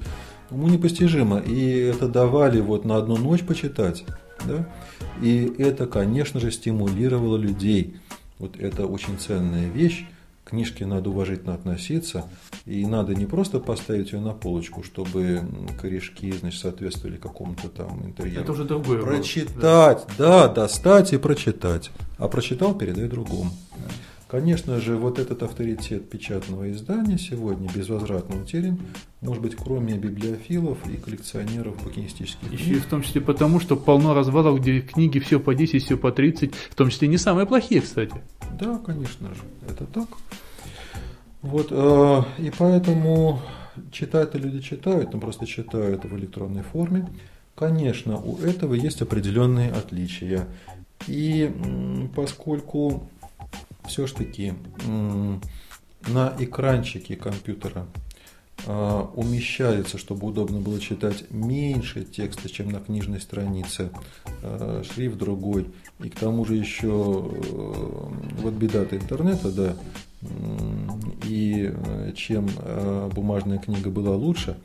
уму 0.51 0.69
непостижимо. 0.69 1.39
И 1.39 1.79
это 1.79 2.09
давали 2.09 2.61
вот 2.61 2.85
на 2.85 2.97
одну 2.97 3.17
ночь 3.17 3.41
почитать. 3.41 4.05
Да? 4.45 4.69
И 5.23 5.51
это, 5.57 5.87
конечно 5.87 6.41
же, 6.41 6.51
стимулировало 6.51 7.39
людей 7.39 7.97
вот 8.43 8.59
это 8.59 8.87
очень 8.87 9.19
ценная 9.19 9.69
вещь. 9.69 10.05
К 10.45 10.51
книжке 10.51 10.85
надо 10.85 11.11
уважительно 11.11 11.55
относиться. 11.55 12.25
И 12.67 12.85
надо 12.85 13.15
не 13.15 13.27
просто 13.27 13.61
поставить 13.61 14.13
ее 14.13 14.21
на 14.21 14.33
полочку, 14.33 14.83
чтобы 14.83 15.41
корешки 15.81 16.33
значит, 16.33 16.61
соответствовали 16.61 17.17
какому-то 17.17 17.69
там 17.69 18.05
интерьеру. 18.05 18.43
Это 18.43 18.53
уже 18.53 18.65
другое. 18.65 19.01
Прочитать, 19.01 20.05
да. 20.19 20.49
да, 20.49 20.49
достать 20.49 21.13
и 21.13 21.19
прочитать. 21.19 21.93
А 22.19 22.27
прочитал, 22.27 22.75
передай 22.75 23.07
другому. 23.07 23.53
Конечно 24.33 24.81
же, 24.81 24.97
вот 24.97 25.19
этот 25.19 25.43
авторитет 25.43 26.09
печатного 26.09 26.73
издания 26.73 27.19
сегодня 27.19 27.69
безвозвратно 27.71 28.41
утерян, 28.41 28.79
может 29.21 29.43
быть, 29.43 29.55
кроме 29.55 29.99
библиофилов 29.99 30.79
и 30.89 30.97
коллекционеров 30.97 31.77
букинистических 31.85 32.49
книг. 32.49 32.59
Еще 32.59 32.71
и 32.71 32.79
в 32.79 32.87
том 32.87 33.03
числе 33.03 33.21
потому, 33.21 33.61
что 33.61 33.77
полно 33.77 34.15
развалов, 34.15 34.59
где 34.59 34.81
книги 34.81 35.19
все 35.19 35.39
по 35.39 35.55
10, 35.55 35.85
все 35.85 35.99
по 35.99 36.13
30, 36.13 36.55
в 36.55 36.75
том 36.75 36.89
числе 36.89 37.09
не 37.09 37.19
самые 37.19 37.47
плохие, 37.47 37.83
кстати. 37.83 38.15
Да, 38.59 38.79
конечно 38.79 39.29
же, 39.35 39.43
это 39.69 39.85
так. 39.85 40.09
Вот, 41.43 41.67
э, 41.71 42.23
и 42.39 42.51
поэтому 42.57 43.39
читать 43.91 44.35
люди 44.35 44.63
читают, 44.63 45.13
но 45.13 45.21
просто 45.21 45.45
читают 45.45 46.07
в 46.07 46.17
электронной 46.17 46.63
форме. 46.63 47.07
Конечно, 47.55 48.17
у 48.17 48.39
этого 48.39 48.73
есть 48.73 49.03
определенные 49.03 49.71
отличия. 49.71 50.49
И 51.07 51.53
поскольку 52.17 53.11
все-таки 53.87 54.55
на 56.09 56.35
экранчике 56.39 57.17
компьютера 57.17 57.87
а, 58.67 59.11
умещается, 59.15 59.99
чтобы 59.99 60.29
удобно 60.29 60.61
было 60.61 60.79
читать 60.79 61.25
меньше 61.31 62.05
текста, 62.05 62.49
чем 62.49 62.71
на 62.71 62.81
книжной 62.81 63.21
странице, 63.21 63.91
а, 64.43 64.83
шрифт 64.85 65.19
другой, 65.19 65.67
и 66.01 66.09
к 66.09 66.15
тому 66.15 66.45
же 66.45 66.55
еще 66.55 66.89
э, 66.89 67.73
вот 68.39 68.55
беда-то 68.55 68.97
интернета, 68.97 69.51
да, 69.51 69.77
и 71.27 71.73
э, 71.73 72.13
чем 72.15 72.49
э, 72.57 73.11
бумажная 73.13 73.59
книга 73.59 73.91
была 73.91 74.15
лучше, 74.15 74.57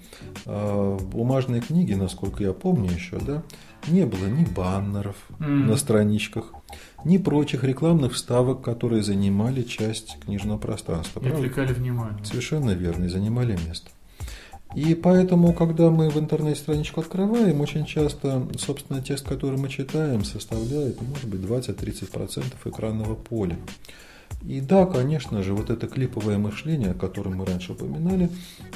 в 0.46 1.10
бумажной 1.10 1.62
книге, 1.62 1.96
насколько 1.96 2.44
я 2.44 2.54
помню 2.54 2.92
еще, 2.92 3.18
да, 3.20 3.44
не 3.88 4.06
было 4.06 4.28
ни 4.28 4.46
баннеров 4.46 5.16
mm. 5.40 5.46
на 5.46 5.76
страничках, 5.76 6.54
ни 7.04 7.18
прочих 7.18 7.64
рекламных 7.64 8.14
вставок, 8.14 8.62
которые 8.62 9.04
занимали 9.04 9.64
часть 9.64 10.18
книжного 10.20 10.58
пространства. 10.58 11.22
И 11.24 11.30
отвлекали 11.30 11.74
внимание. 11.74 12.24
Совершенно 12.24 12.72
верно, 12.72 13.06
и 13.06 13.10
занимали 13.10 13.58
место. 13.68 13.90
И 14.76 14.96
поэтому, 14.96 15.54
когда 15.54 15.90
мы 15.90 16.10
в 16.10 16.18
интернете 16.18 16.60
страничку 16.60 17.00
открываем, 17.00 17.62
очень 17.62 17.86
часто, 17.86 18.48
собственно, 18.58 19.02
текст, 19.02 19.28
который 19.28 19.58
мы 19.58 19.70
читаем, 19.70 20.24
составляет, 20.24 21.02
может 21.02 21.28
быть, 21.28 21.40
20-30% 21.42 22.44
экранного 22.66 23.16
поля. 23.16 23.58
И 24.46 24.60
да, 24.60 24.86
конечно 24.86 25.42
же, 25.42 25.54
вот 25.54 25.70
это 25.70 25.88
клиповое 25.88 26.38
мышление, 26.38 26.92
о 26.92 26.94
котором 26.94 27.38
мы 27.38 27.46
раньше 27.46 27.72
упоминали, 27.72 28.30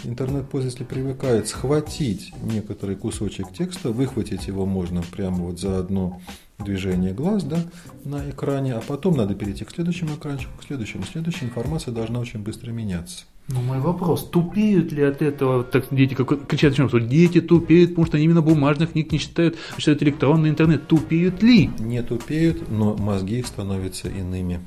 интернет-пользователь 0.04 0.86
привыкает 0.86 1.48
схватить 1.50 2.34
некоторый 2.42 2.96
кусочек 2.96 3.54
текста, 3.54 3.92
выхватить 3.92 4.48
его 4.48 4.66
можно 4.66 5.04
прямо 5.04 5.38
вот 5.38 5.60
за 5.60 5.78
одно 5.78 6.20
движение 6.64 7.14
глаз 7.14 7.44
да, 7.44 7.60
на 8.06 8.30
экране, 8.30 8.76
а 8.76 8.82
потом 8.82 9.18
надо 9.18 9.36
перейти 9.36 9.66
к 9.66 9.72
следующему 9.72 10.16
экранчику, 10.16 10.52
к 10.60 10.64
следующему. 10.64 11.04
Следующая 11.04 11.46
информация 11.46 11.94
должна 11.94 12.20
очень 12.20 12.40
быстро 12.40 12.72
меняться. 12.72 13.26
Ну, 13.48 13.62
мой 13.62 13.80
вопрос, 13.80 14.30
тупеют 14.30 14.92
ли 14.92 15.04
от 15.04 15.22
этого, 15.22 15.64
так 15.64 15.88
дети 15.92 16.14
как, 16.14 16.48
кричат, 16.48 16.74
что 16.76 17.00
дети 17.00 17.42
тупеют, 17.42 17.92
потому 17.92 18.06
что 18.06 18.18
они 18.18 18.26
именно 18.26 18.42
бумажных 18.42 18.94
книг 18.94 19.12
не 19.12 19.20
читают, 19.20 19.58
читают 19.78 20.02
электронный 20.04 20.50
интернет, 20.50 20.88
тупеют 20.88 21.44
ли? 21.44 21.70
Не 21.80 22.02
тупеют, 22.02 22.70
но 22.70 22.96
мозги 22.96 23.40
их 23.40 23.48
становятся 23.48 24.10
иными. 24.10 24.62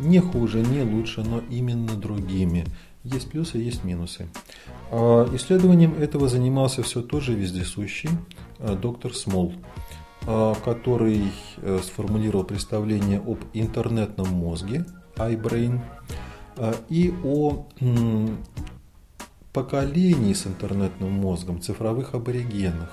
Не 0.00 0.20
хуже, 0.20 0.60
не 0.60 0.82
лучше, 0.82 1.22
но 1.22 1.42
именно 1.50 1.94
другими. 1.96 2.64
Есть 3.04 3.30
плюсы, 3.30 3.58
есть 3.58 3.84
минусы. 3.84 4.28
А, 4.90 5.28
исследованием 5.34 5.94
этого 5.94 6.28
занимался 6.28 6.82
все 6.82 7.02
тот 7.02 7.22
же 7.22 7.34
вездесущий 7.34 8.08
а, 8.58 8.74
доктор 8.74 9.14
Смол, 9.14 9.52
который 10.26 11.32
э, 11.58 11.80
сформулировал 11.82 12.44
представление 12.44 13.18
об 13.18 13.38
интернетном 13.52 14.28
мозге, 14.28 14.84
iBrain, 15.16 15.80
и 16.88 17.12
о 17.24 17.66
поколении 19.52 20.32
с 20.32 20.46
интернетным 20.46 21.10
мозгом, 21.10 21.60
цифровых 21.60 22.14
аборигенах. 22.14 22.92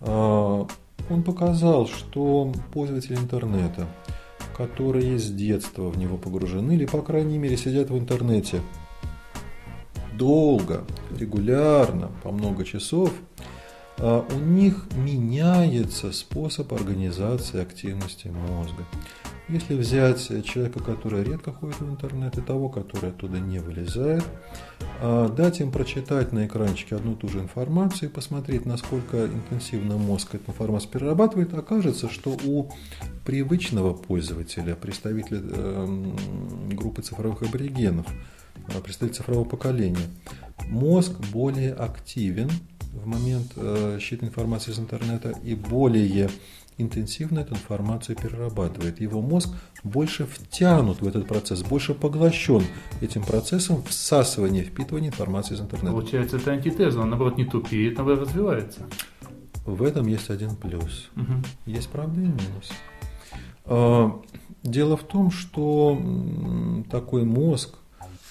Он 0.00 1.22
показал, 1.26 1.86
что 1.86 2.52
пользователи 2.72 3.16
интернета– 3.16 3.86
которые 4.60 5.18
с 5.18 5.30
детства 5.30 5.88
в 5.88 5.96
него 5.96 6.18
погружены 6.18 6.72
или, 6.72 6.84
по 6.84 7.00
крайней 7.00 7.38
мере, 7.38 7.56
сидят 7.56 7.88
в 7.88 7.96
интернете 7.96 8.60
долго, 10.12 10.84
регулярно, 11.18 12.10
по 12.22 12.30
много 12.30 12.62
часов, 12.64 13.10
а 13.29 13.29
у 13.98 14.38
них 14.38 14.86
меняется 14.94 16.12
способ 16.12 16.72
организации 16.72 17.60
активности 17.60 18.28
мозга. 18.28 18.84
Если 19.50 19.74
взять 19.74 20.44
человека, 20.44 20.78
который 20.78 21.24
редко 21.24 21.52
ходит 21.52 21.80
в 21.80 21.90
интернет, 21.90 22.38
и 22.38 22.40
того, 22.40 22.68
который 22.68 23.10
оттуда 23.10 23.40
не 23.40 23.58
вылезает, 23.58 24.22
а 25.00 25.28
дать 25.28 25.60
им 25.60 25.72
прочитать 25.72 26.30
на 26.30 26.46
экранчике 26.46 26.94
одну 26.94 27.14
и 27.14 27.16
ту 27.16 27.26
же 27.26 27.40
информацию 27.40 28.08
и 28.08 28.12
посмотреть, 28.12 28.64
насколько 28.64 29.26
интенсивно 29.26 29.96
мозг 29.96 30.36
эту 30.36 30.52
информацию 30.52 30.92
перерабатывает, 30.92 31.52
окажется, 31.52 32.08
что 32.08 32.38
у 32.44 32.70
привычного 33.24 33.92
пользователя, 33.92 34.76
представителя 34.76 35.40
эм, 35.40 36.16
группы 36.68 37.02
цифровых 37.02 37.42
аборигенов, 37.42 38.06
э, 38.68 38.80
представителя 38.80 39.16
цифрового 39.16 39.48
поколения, 39.48 40.06
мозг 40.68 41.12
более 41.32 41.72
активен 41.72 42.50
в 42.92 43.06
момент 43.06 43.52
э, 43.56 43.98
счета 44.00 44.26
информации 44.26 44.72
из 44.72 44.78
интернета 44.78 45.32
и 45.44 45.54
более 45.54 46.28
интенсивно 46.78 47.40
эту 47.40 47.54
информацию 47.54 48.16
перерабатывает. 48.16 49.00
Его 49.00 49.20
мозг 49.20 49.50
больше 49.84 50.26
втянут 50.26 51.00
в 51.00 51.06
этот 51.06 51.26
процесс, 51.26 51.62
больше 51.62 51.94
поглощен 51.94 52.62
этим 53.00 53.22
процессом 53.22 53.82
всасывания, 53.82 54.64
впитывания 54.64 55.08
информации 55.08 55.54
из 55.54 55.60
интернета. 55.60 55.92
Получается, 55.92 56.36
это 56.36 56.52
антитеза, 56.52 57.00
он 57.00 57.10
наоборот 57.10 57.36
не 57.36 57.44
тупеет, 57.44 57.96
наоборот 57.96 58.28
развивается. 58.28 58.86
В 59.66 59.82
этом 59.82 60.06
есть 60.06 60.30
один 60.30 60.56
плюс. 60.56 61.10
Угу. 61.16 61.32
Есть 61.66 61.88
правда 61.90 62.20
и 62.20 62.24
минус. 62.24 62.72
А, 63.66 64.20
дело 64.62 64.96
в 64.96 65.04
том, 65.04 65.30
что 65.30 66.00
такой 66.90 67.24
мозг 67.24 67.79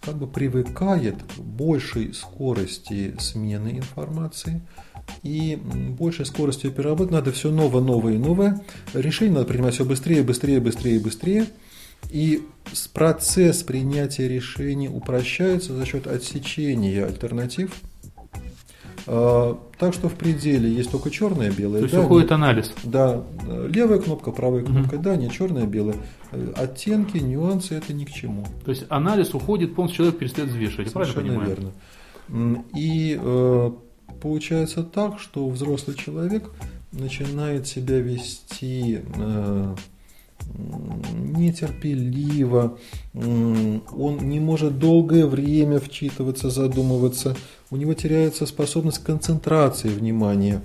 как 0.01 0.17
бы 0.17 0.27
привыкает 0.27 1.15
к 1.23 1.39
большей 1.39 2.13
скорости 2.13 3.15
смены 3.19 3.77
информации 3.77 4.61
и 5.23 5.55
большей 5.55 6.25
скоростью 6.25 6.71
переработки. 6.71 7.13
Надо 7.13 7.31
все 7.31 7.51
новое, 7.51 7.81
новое 7.81 8.13
и 8.13 8.17
новое. 8.17 8.61
Решение 8.93 9.35
надо 9.35 9.47
принимать 9.47 9.73
все 9.73 9.85
быстрее, 9.85 10.23
быстрее, 10.23 10.59
быстрее 10.59 10.99
быстрее. 10.99 11.45
И 12.09 12.43
процесс 12.93 13.63
принятия 13.63 14.27
решений 14.27 14.87
упрощается 14.87 15.75
за 15.75 15.85
счет 15.85 16.07
отсечения 16.07 17.05
альтернатив– 17.05 17.75
так 19.09 19.93
что 19.93 20.07
в 20.07 20.13
пределе 20.13 20.69
есть 20.69 20.91
только 20.91 21.09
черное 21.09 21.49
и 21.49 21.51
белое. 21.51 21.79
То 21.79 21.85
есть 21.85 21.95
да, 21.95 22.01
уходит 22.01 22.31
анализ. 22.31 22.73
Да, 22.83 23.23
левая 23.67 23.99
кнопка, 23.99 24.31
правая 24.31 24.63
кнопка, 24.63 24.95
угу. 24.95 25.03
да, 25.03 25.15
не 25.15 25.31
черное 25.31 25.65
белое. 25.65 25.95
Оттенки, 26.55 27.17
нюансы 27.17 27.75
это 27.75 27.93
ни 27.93 28.05
к 28.05 28.11
чему. 28.11 28.45
То 28.63 28.71
есть 28.71 28.85
анализ 28.89 29.33
уходит, 29.33 29.73
полностью 29.73 30.03
человек 30.03 30.19
перестает 30.19 30.49
взвешивать. 30.49 30.91
Совершенно 30.91 31.43
верно. 31.43 31.71
И 32.75 33.19
э, 33.19 33.71
получается 34.21 34.83
так, 34.83 35.19
что 35.19 35.49
взрослый 35.49 35.95
человек 35.95 36.51
начинает 36.91 37.67
себя 37.67 37.99
вести 37.99 39.01
э, 39.15 39.75
нетерпеливо, 41.13 42.77
он 43.13 44.17
не 44.21 44.39
может 44.39 44.79
долгое 44.79 45.25
время 45.25 45.79
вчитываться, 45.79 46.49
задумываться, 46.49 47.35
у 47.71 47.77
него 47.77 47.93
теряется 47.93 48.45
способность 48.45 49.03
концентрации 49.03 49.89
внимания, 49.89 50.61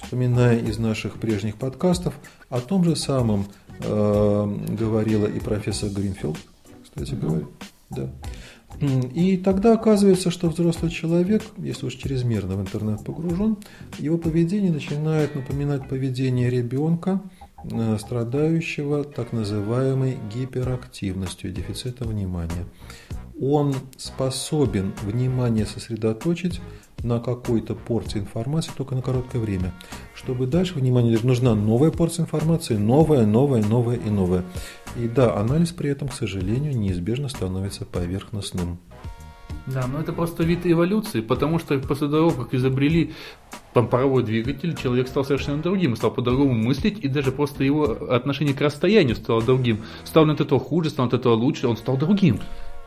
вспоминая 0.00 0.58
из 0.58 0.78
наших 0.78 1.14
прежних 1.20 1.56
подкастов, 1.56 2.14
о 2.48 2.60
том 2.60 2.84
же 2.84 2.96
самом 2.96 3.46
э, 3.80 4.56
говорила 4.78 5.26
и 5.26 5.40
профессор 5.40 5.90
Гринфилд, 5.90 6.38
кстати 6.82 7.12
mm-hmm. 7.12 7.20
говоря. 7.20 7.46
Да. 7.90 8.10
И 8.80 9.36
тогда 9.38 9.72
оказывается, 9.74 10.30
что 10.30 10.48
взрослый 10.48 10.90
человек, 10.90 11.42
если 11.56 11.86
уж 11.86 11.94
чрезмерно 11.94 12.54
в 12.54 12.60
интернет 12.60 13.04
погружен, 13.04 13.56
его 13.98 14.18
поведение 14.18 14.70
начинает 14.70 15.34
напоминать 15.34 15.88
поведение 15.88 16.48
ребенка, 16.48 17.20
страдающего 17.98 19.04
так 19.04 19.32
называемой 19.32 20.18
гиперактивностью, 20.32 21.52
дефицитом 21.52 22.08
внимания. 22.08 22.66
Он 23.40 23.74
способен 23.96 24.94
внимание 25.02 25.66
сосредоточить 25.66 26.60
на 27.02 27.20
какой-то 27.20 27.74
порции 27.74 28.18
информации 28.18 28.72
только 28.76 28.94
на 28.94 29.02
короткое 29.02 29.38
время. 29.38 29.72
Чтобы 30.14 30.46
дальше 30.46 30.74
внимание 30.74 31.18
нужна 31.22 31.54
новая 31.54 31.90
порция 31.90 32.24
информации, 32.24 32.76
новая, 32.76 33.24
новая, 33.24 33.62
новая 33.62 33.96
и 33.96 34.10
новая. 34.10 34.44
И 34.96 35.06
да, 35.06 35.36
анализ 35.36 35.70
при 35.70 35.90
этом, 35.90 36.08
к 36.08 36.14
сожалению, 36.14 36.76
неизбежно 36.76 37.28
становится 37.28 37.84
поверхностным. 37.84 38.78
Да, 39.72 39.86
но 39.86 40.00
это 40.00 40.12
просто 40.12 40.44
вид 40.44 40.60
эволюции, 40.64 41.20
потому 41.20 41.58
что 41.58 41.78
после 41.78 42.08
того, 42.08 42.30
как 42.30 42.54
изобрели 42.54 43.12
паровой 43.74 44.24
двигатель, 44.24 44.74
человек 44.76 45.08
стал 45.08 45.24
совершенно 45.24 45.62
другим, 45.62 45.94
стал 45.94 46.10
по-другому 46.10 46.54
мыслить, 46.54 46.98
и 47.04 47.08
даже 47.08 47.32
просто 47.32 47.64
его 47.64 48.12
отношение 48.12 48.54
к 48.54 48.60
расстоянию 48.60 49.14
стало 49.14 49.42
другим. 49.42 49.82
Стал 50.04 50.28
от 50.30 50.40
этого 50.40 50.58
хуже, 50.58 50.90
стал 50.90 51.06
от 51.06 51.14
этого 51.14 51.34
лучше, 51.34 51.68
он 51.68 51.76
стал 51.76 51.96
другим. 51.96 52.40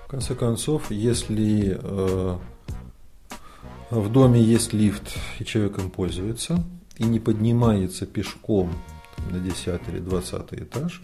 В 0.07 0.11
конце 0.11 0.35
концов, 0.35 0.91
если 0.91 1.79
э, 1.81 2.37
в 3.91 4.11
доме 4.11 4.41
есть 4.41 4.73
лифт, 4.73 5.15
и 5.39 5.45
человек 5.45 5.77
им 5.77 5.89
пользуется, 5.89 6.63
и 6.97 7.03
не 7.03 7.19
поднимается 7.19 8.05
пешком 8.05 8.71
на 9.29 9.39
10 9.39 9.81
или 9.87 9.99
20 9.99 10.53
этаж, 10.53 11.01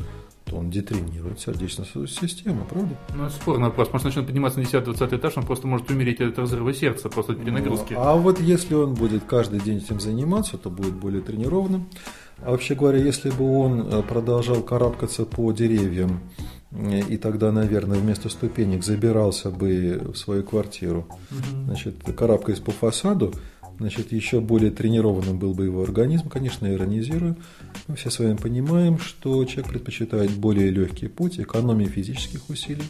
то 0.47 0.57
он 0.57 0.69
детренирует 0.69 1.39
сердечно-сосудистую 1.39 2.29
систему, 2.29 2.65
правда? 2.69 2.95
Ну, 3.15 3.25
это 3.25 3.33
спорный 3.33 3.67
вопрос. 3.67 3.89
Может, 3.91 4.05
начнет 4.05 4.25
подниматься 4.25 4.60
на 4.60 4.63
10-20 4.63 5.17
этаж, 5.17 5.38
он 5.38 5.45
просто 5.45 5.67
может 5.67 5.89
умереть 5.91 6.21
от 6.21 6.39
разрыва 6.39 6.73
сердца, 6.73 7.10
просто 7.10 7.33
от 7.33 7.39
перенагрузки. 7.39 7.93
Ну, 7.93 8.01
а 8.01 8.15
вот 8.15 8.39
если 8.39 8.73
он 8.73 8.93
будет 8.93 9.23
каждый 9.25 9.60
день 9.60 9.77
этим 9.77 9.99
заниматься, 9.99 10.57
то 10.57 10.69
будет 10.69 10.93
более 10.93 11.21
тренированным. 11.21 11.88
А 12.41 12.51
вообще 12.51 12.75
говоря, 12.75 12.99
если 12.99 13.29
бы 13.29 13.60
он 13.60 13.81
э, 13.81 14.03
продолжал 14.03 14.62
карабкаться 14.62 15.25
по 15.25 15.51
деревьям, 15.51 16.21
э, 16.71 16.99
и 17.01 17.17
тогда, 17.17 17.51
наверное, 17.51 17.97
вместо 17.97 18.29
ступенек 18.29 18.83
забирался 18.83 19.49
бы 19.49 20.12
в 20.13 20.15
свою 20.15 20.43
квартиру, 20.43 21.07
угу. 21.10 21.65
значит, 21.65 21.95
карабкаясь 22.15 22.60
по 22.60 22.71
фасаду, 22.71 23.33
значит, 23.77 24.11
еще 24.11 24.39
более 24.39 24.71
тренированным 24.71 25.37
был 25.37 25.53
бы 25.53 25.65
его 25.65 25.83
организм. 25.83 26.29
Конечно, 26.29 26.71
иронизирую. 26.71 27.37
Мы 27.87 27.95
все 27.95 28.09
с 28.09 28.19
вами 28.19 28.35
понимаем, 28.35 28.99
что 28.99 29.43
человек 29.45 29.71
предпочитает 29.71 30.31
более 30.31 30.69
легкий 30.69 31.07
путь, 31.07 31.39
экономию 31.39 31.89
физических 31.89 32.49
усилий. 32.49 32.85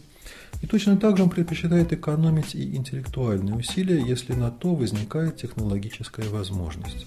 И 0.62 0.67
точно 0.67 0.97
так 0.97 1.17
же 1.17 1.23
он 1.23 1.30
предпочитает 1.30 1.93
экономить 1.93 2.56
и 2.56 2.76
интеллектуальные 2.76 3.56
усилия, 3.56 4.02
если 4.02 4.34
на 4.34 4.50
то 4.50 4.73
возникает 4.73 5.38
технологическая 5.38 6.28
возможность. 6.30 7.06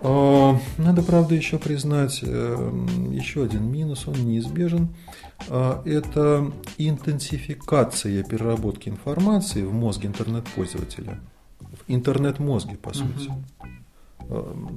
А, 0.00 0.58
надо, 0.78 1.02
правда, 1.02 1.34
еще 1.34 1.58
признать 1.58 2.20
э, 2.22 2.70
еще 3.10 3.44
один 3.44 3.70
минус, 3.70 4.06
он 4.06 4.14
неизбежен. 4.14 4.88
А, 5.48 5.82
это 5.84 6.52
интенсификация 6.76 8.22
переработки 8.22 8.88
информации 8.88 9.62
в 9.62 9.72
мозге 9.72 10.08
интернет-пользователя– 10.08 11.20
интернет-мозге, 11.88 12.76
по 12.76 12.92
сути. 12.92 13.28
Угу. 13.28 13.68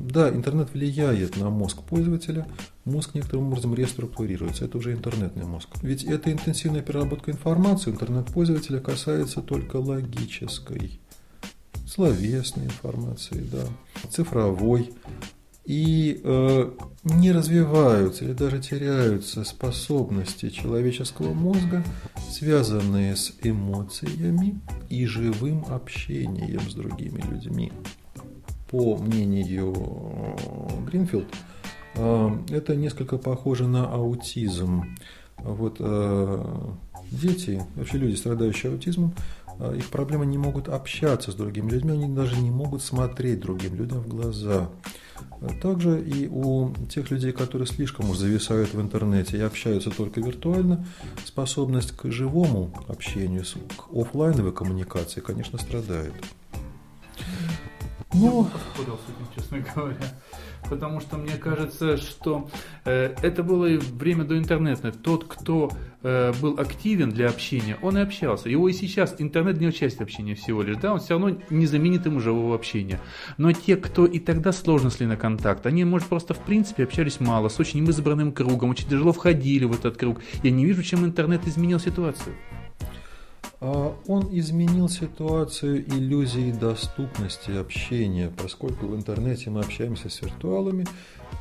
Да, 0.10 0.30
интернет 0.30 0.74
влияет 0.74 1.36
на 1.36 1.50
мозг 1.50 1.84
пользователя, 1.84 2.48
мозг 2.86 3.14
некоторым 3.14 3.48
образом 3.48 3.76
реструктурируется, 3.76 4.64
это 4.66 4.78
уже 4.78 4.94
интернетный 4.94 5.44
мозг. 5.46 5.70
Ведь 5.82 6.06
эта 6.06 6.32
интенсивная 6.32 6.82
переработка 6.82 7.32
информации 7.32 7.92
интернет-пользователя 7.92 8.80
касается 8.80 9.42
только 9.42 9.76
логической, 9.76 11.02
словесной 11.86 12.66
информации, 12.66 13.46
да, 13.52 13.66
цифровой, 14.10 14.94
и 15.66 16.20
э, 16.24 16.72
не 17.04 17.32
развиваются 17.32 18.26
или 18.26 18.34
даже 18.34 18.60
теряются 18.60 19.44
способности 19.44 20.50
человеческого 20.50 21.34
мозга, 21.34 21.84
связанные 22.30 23.16
с 23.16 23.34
эмоциями 23.44 24.60
и 24.90 25.06
живым 25.06 25.66
общением 25.70 26.62
с 26.70 26.74
другими 26.74 27.22
людьми. 27.22 27.72
По 28.70 28.98
мнению 28.98 29.74
э, 29.76 30.86
Гринфилд, 30.88 31.28
э, 31.96 32.30
это 32.50 32.76
несколько 32.76 33.18
похоже 33.18 33.68
на 33.68 33.86
аутизм. 33.86 34.84
Вот 35.38 35.78
э, 35.80 36.46
дети, 37.12 37.62
вообще 37.76 37.98
люди, 37.98 38.16
страдающие 38.16 38.72
аутизмом, 38.72 39.14
их 39.76 39.90
проблемы 39.90 40.26
не 40.26 40.38
могут 40.38 40.70
общаться 40.70 41.32
с 41.32 41.36
другими 41.36 41.70
людьми, 41.70 41.92
они 41.92 42.08
даже 42.08 42.38
не 42.38 42.52
могут 42.52 42.82
смотреть 42.82 43.40
другим 43.40 43.76
людям 43.76 44.00
в 44.00 44.08
глаза. 44.08 44.70
Также 45.62 46.02
и 46.02 46.28
у 46.28 46.74
тех 46.90 47.10
людей, 47.12 47.32
которые 47.32 47.68
слишком 47.68 48.10
уж 48.10 48.18
зависают 48.18 48.74
в 48.74 48.82
интернете 48.82 49.38
и 49.38 49.42
общаются 49.42 49.90
только 49.90 50.20
виртуально, 50.20 50.86
способность 51.26 51.92
к 51.92 52.12
живому 52.12 52.72
общению, 52.88 53.44
к 53.76 53.94
офлайновой 53.96 54.52
коммуникации, 54.52 55.20
конечно, 55.20 55.58
страдает. 55.60 56.14
Ну, 58.14 58.48
честно 59.36 59.60
говоря 59.74 59.98
потому 60.70 61.00
что 61.00 61.18
мне 61.18 61.36
кажется, 61.38 61.98
что 61.98 62.50
э, 62.86 63.16
это 63.22 63.44
было 63.44 63.66
и 63.66 63.78
время 63.78 64.24
до 64.24 64.38
интернета. 64.38 64.92
Тот, 64.92 65.26
кто 65.26 65.72
э, 66.04 66.32
был 66.42 66.60
активен 66.60 67.10
для 67.10 67.30
общения, 67.30 67.78
он 67.82 67.98
и 67.98 68.02
общался. 68.02 68.50
Его 68.50 68.70
и 68.70 68.74
сейчас 68.74 69.16
интернет 69.20 69.60
не 69.60 69.72
часть 69.72 70.02
общения 70.02 70.36
всего 70.36 70.62
лишь, 70.62 70.78
да, 70.78 70.94
он 70.94 71.00
все 71.00 71.18
равно 71.18 71.38
не 71.50 71.66
заменит 71.66 72.06
ему 72.06 72.20
живого 72.20 72.56
общения. 72.56 73.00
Но 73.38 73.52
те, 73.52 73.76
кто 73.78 74.06
и 74.06 74.20
тогда 74.20 74.52
сложно 74.52 74.90
шли 74.90 75.06
на 75.06 75.18
контакт, 75.18 75.66
они, 75.66 75.84
может, 75.86 76.08
просто 76.08 76.34
в 76.34 76.40
принципе 76.40 76.84
общались 76.84 77.20
мало, 77.20 77.50
с 77.50 77.60
очень 77.60 77.88
избранным 77.88 78.32
кругом, 78.32 78.70
очень 78.70 78.88
тяжело 78.88 79.14
входили 79.14 79.66
в 79.66 79.74
этот 79.74 79.98
круг. 79.98 80.20
Я 80.44 80.52
не 80.52 80.66
вижу, 80.66 80.84
чем 80.84 81.06
интернет 81.06 81.48
изменил 81.48 81.80
ситуацию. 81.80 82.36
А 83.64 83.96
он 84.08 84.28
изменил 84.32 84.90
ситуацию 84.90 85.88
иллюзии 85.88 86.52
доступности 86.52 87.52
общения, 87.52 88.32
поскольку 88.36 88.88
в 88.88 88.96
интернете 88.96 89.52
мы 89.52 89.60
общаемся 89.60 90.10
с 90.10 90.20
виртуалами 90.24 90.88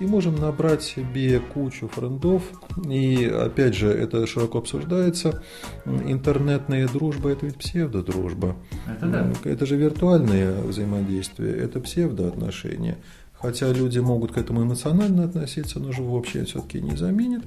и 0.00 0.04
можем 0.04 0.37
набрать 0.37 0.83
себе 0.83 1.40
кучу 1.40 1.88
френдов. 1.88 2.42
И 2.87 3.24
опять 3.24 3.74
же, 3.74 3.88
это 3.88 4.26
широко 4.26 4.59
обсуждается. 4.59 5.42
Интернетная 5.87 6.87
дружба– 6.88 7.30
это 7.30 7.46
ведь 7.46 7.56
псевдодружба. 7.56 8.54
Это 8.87 9.06
да. 9.06 9.33
Это 9.44 9.64
же 9.64 9.76
виртуальное 9.76 10.61
взаимодействие, 10.61 11.56
это 11.56 11.80
псевдоотношения. 11.80 12.98
хотя 13.33 13.72
люди 13.72 13.98
могут 13.98 14.33
к 14.33 14.37
этому 14.37 14.62
эмоционально 14.62 15.24
относиться, 15.24 15.80
но 15.80 15.90
живое 15.92 16.20
общение 16.20 16.46
все-таки 16.46 16.83
не 16.83 16.96
заменит 16.96 17.44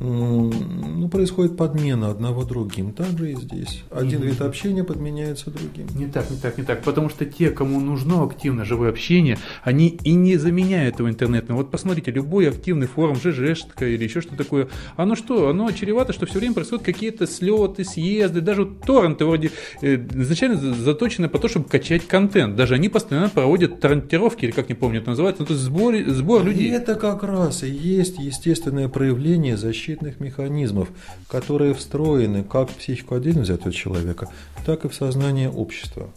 ну, 0.00 1.08
происходит 1.08 1.56
подмена 1.56 2.10
одного 2.10 2.44
другим. 2.44 2.92
Так 2.92 3.18
же 3.18 3.32
и 3.32 3.36
здесь. 3.36 3.82
Один 3.90 4.20
mm-hmm. 4.20 4.26
вид 4.26 4.40
общения 4.40 4.84
подменяется 4.84 5.50
другим. 5.50 5.86
Не 5.94 6.06
так, 6.06 6.30
не 6.30 6.36
так, 6.36 6.58
не 6.58 6.64
так. 6.64 6.82
Потому 6.82 7.08
что 7.08 7.24
те, 7.26 7.50
кому 7.50 7.80
нужно 7.80 8.24
активное 8.24 8.64
живое 8.64 8.88
общение, 8.88 9.38
они 9.62 9.88
и 9.88 10.14
не 10.14 10.36
заменяют 10.36 10.94
этого 10.94 11.08
интернета. 11.08 11.54
Вот 11.54 11.70
посмотрите, 11.70 12.10
любой 12.10 12.48
активный 12.48 12.86
форум, 12.86 13.16
ЖЖшка 13.16 13.86
или 13.86 14.04
еще 14.04 14.20
что 14.20 14.36
такое, 14.36 14.68
оно 14.96 15.14
что? 15.14 15.48
Оно 15.48 15.70
чревато, 15.70 16.12
что 16.12 16.26
все 16.26 16.38
время 16.38 16.54
происходят 16.54 16.84
какие-то 16.84 17.26
слеты, 17.26 17.84
съезды, 17.84 18.40
даже 18.40 18.66
торренты 18.66 19.24
вроде 19.24 19.50
э, 19.82 19.96
изначально 19.96 20.56
заточены 20.74 21.28
по 21.28 21.38
то, 21.38 21.48
чтобы 21.48 21.68
качать 21.68 22.06
контент. 22.06 22.56
Даже 22.56 22.74
они 22.74 22.88
постоянно 22.88 23.28
проводят 23.28 23.80
торрентировки, 23.80 24.46
или 24.46 24.52
как 24.52 24.68
не 24.68 24.74
помню 24.74 25.00
это 25.00 25.10
называется, 25.10 25.42
это 25.42 25.54
сбор, 25.54 25.94
сбор 26.08 26.44
людей. 26.44 26.68
И 26.68 26.70
это 26.70 26.94
как 26.94 27.22
раз 27.22 27.62
и 27.62 27.70
есть 27.70 28.18
естественное 28.18 28.88
проявление 28.88 29.56
защиты 29.56 29.81
защитных 29.82 30.20
механизмов, 30.20 30.88
которые 31.28 31.74
встроены 31.74 32.44
как 32.44 32.70
в 32.70 32.76
психику 32.76 33.16
отдельно 33.16 33.42
взятого 33.42 33.72
человека, 33.72 34.28
так 34.64 34.84
и 34.84 34.88
в 34.88 34.94
сознание 34.94 35.50
общества. 35.50 36.08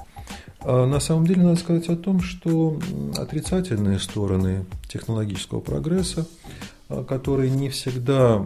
А 0.59 0.85
на 0.85 0.99
самом 0.99 1.25
деле 1.25 1.41
надо 1.41 1.59
сказать 1.59 1.89
о 1.89 1.95
том, 1.95 2.21
что 2.21 2.79
отрицательные 3.17 3.99
стороны 3.99 4.65
технологического 4.87 5.61
прогресса, 5.61 6.27
а, 6.89 7.03
которые 7.03 7.49
не 7.49 7.69
всегда 7.69 8.45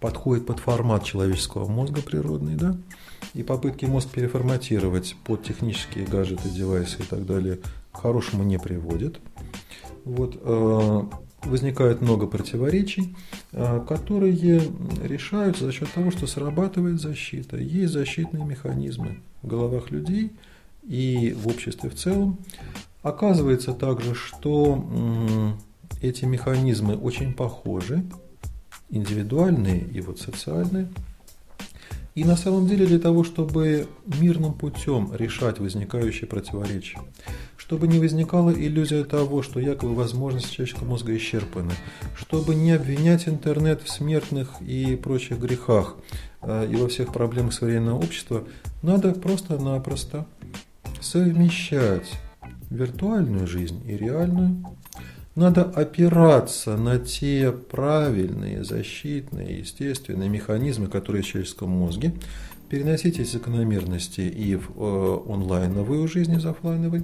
подходят 0.00 0.44
под 0.46 0.58
формат 0.58 1.04
человеческого 1.04 1.68
мозга 1.68 2.02
природный, 2.02 2.56
да, 2.56 2.76
и 3.32 3.44
попытки 3.44 3.84
мозг 3.84 4.08
переформатировать 4.08 5.14
под 5.24 5.44
технические 5.44 6.04
гаджеты, 6.04 6.48
девайсы 6.48 6.98
и 6.98 7.04
так 7.04 7.24
далее 7.26 7.60
к 7.92 8.00
хорошему 8.00 8.42
не 8.42 8.58
приводят. 8.58 9.20
Вот, 10.04 10.36
а, 10.42 11.08
возникает 11.46 12.00
много 12.00 12.26
противоречий, 12.26 13.14
а, 13.52 13.80
которые 13.80 14.62
решаются 15.02 15.64
за 15.64 15.72
счет 15.72 15.92
того, 15.92 16.10
что 16.10 16.26
срабатывает 16.26 17.00
защита. 17.00 17.56
Есть 17.56 17.92
защитные 17.92 18.44
механизмы 18.44 19.20
в 19.42 19.48
головах 19.48 19.90
людей 19.90 20.32
и 20.82 21.34
в 21.38 21.48
обществе 21.48 21.90
в 21.90 21.94
целом. 21.94 22.38
Оказывается 23.02 23.72
также, 23.72 24.14
что 24.14 25.54
эти 26.00 26.24
механизмы 26.24 26.96
очень 26.96 27.34
похожи, 27.34 28.02
индивидуальные 28.90 29.80
и 29.80 30.00
вот 30.00 30.20
социальные– 30.20 30.88
и 32.14 32.24
на 32.24 32.36
самом 32.36 32.66
деле 32.66 32.86
для 32.86 32.98
того, 32.98 33.24
чтобы 33.24 33.88
мирным 34.06 34.52
путем 34.52 35.12
решать 35.14 35.58
возникающие 35.58 36.28
противоречия, 36.28 37.00
чтобы 37.56 37.88
не 37.88 37.98
возникала 37.98 38.50
иллюзия 38.50 39.04
того, 39.04 39.42
что 39.42 39.58
якобы 39.58 39.94
возможности 39.94 40.54
человеческого 40.54 40.88
мозга 40.88 41.16
исчерпаны, 41.16 41.72
чтобы 42.16 42.54
не 42.54 42.70
обвинять 42.70 43.28
интернет 43.28 43.82
в 43.82 43.90
смертных 43.90 44.60
и 44.60 44.94
прочих 44.96 45.38
грехах 45.40 45.96
э, 46.42 46.68
и 46.70 46.76
во 46.76 46.88
всех 46.88 47.12
проблемах 47.12 47.52
современного 47.52 47.98
общества, 47.98 48.44
надо 48.82 49.12
просто-напросто 49.12 50.26
совмещать 51.00 52.12
виртуальную 52.70 53.46
жизнь 53.46 53.82
и 53.86 53.96
реальную, 53.96 54.64
надо 55.34 55.62
опираться 55.62 56.76
на 56.76 56.98
те 56.98 57.50
правильные, 57.50 58.64
защитные, 58.64 59.58
естественные 59.58 60.28
механизмы, 60.28 60.86
которые 60.86 61.22
в 61.22 61.26
человеческом 61.26 61.70
мозге, 61.70 62.14
переносить 62.68 63.18
эти 63.18 63.28
закономерности 63.28 64.20
и 64.20 64.56
в 64.56 64.70
э, 64.76 65.32
онлайновую 65.32 66.06
жизнь, 66.08 66.34
и 66.34 66.38
в 66.38 66.46
офлайновой. 66.46 67.02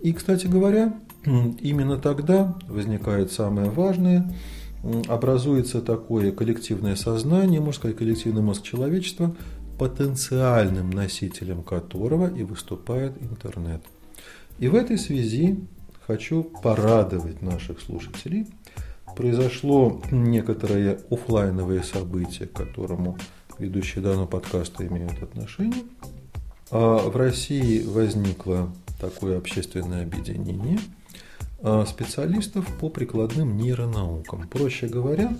И, 0.00 0.12
кстати 0.12 0.46
говоря, 0.46 0.98
именно 1.24 1.96
тогда 1.96 2.56
возникает 2.68 3.32
самое 3.32 3.70
важное, 3.70 4.30
образуется 5.08 5.80
такое 5.80 6.30
коллективное 6.32 6.96
сознание, 6.96 7.60
можно 7.60 7.72
сказать, 7.72 7.96
коллективный 7.96 8.42
мозг 8.42 8.62
человечества, 8.62 9.34
потенциальным 9.78 10.90
носителем 10.90 11.62
которого 11.62 12.32
и 12.32 12.42
выступает 12.42 13.12
интернет. 13.22 13.82
И 14.58 14.68
в 14.68 14.74
этой 14.74 14.98
связи 14.98 15.58
хочу 16.06 16.44
порадовать 16.44 17.42
наших 17.42 17.80
слушателей. 17.80 18.46
Произошло 19.16 20.02
некоторое 20.10 20.98
офлайновое 21.10 21.82
событие, 21.82 22.48
к 22.48 22.52
которому 22.52 23.16
ведущие 23.58 24.02
данного 24.02 24.26
подкаста 24.26 24.86
имеют 24.86 25.22
отношение. 25.22 25.84
А 26.70 27.08
в 27.08 27.16
России 27.16 27.84
возникло 27.84 28.72
такое 29.00 29.38
общественное 29.38 30.02
объединение 30.02 30.78
а, 31.62 31.86
специалистов 31.86 32.66
по 32.78 32.88
прикладным 32.88 33.56
нейронаукам. 33.56 34.48
Проще 34.48 34.88
говоря, 34.88 35.36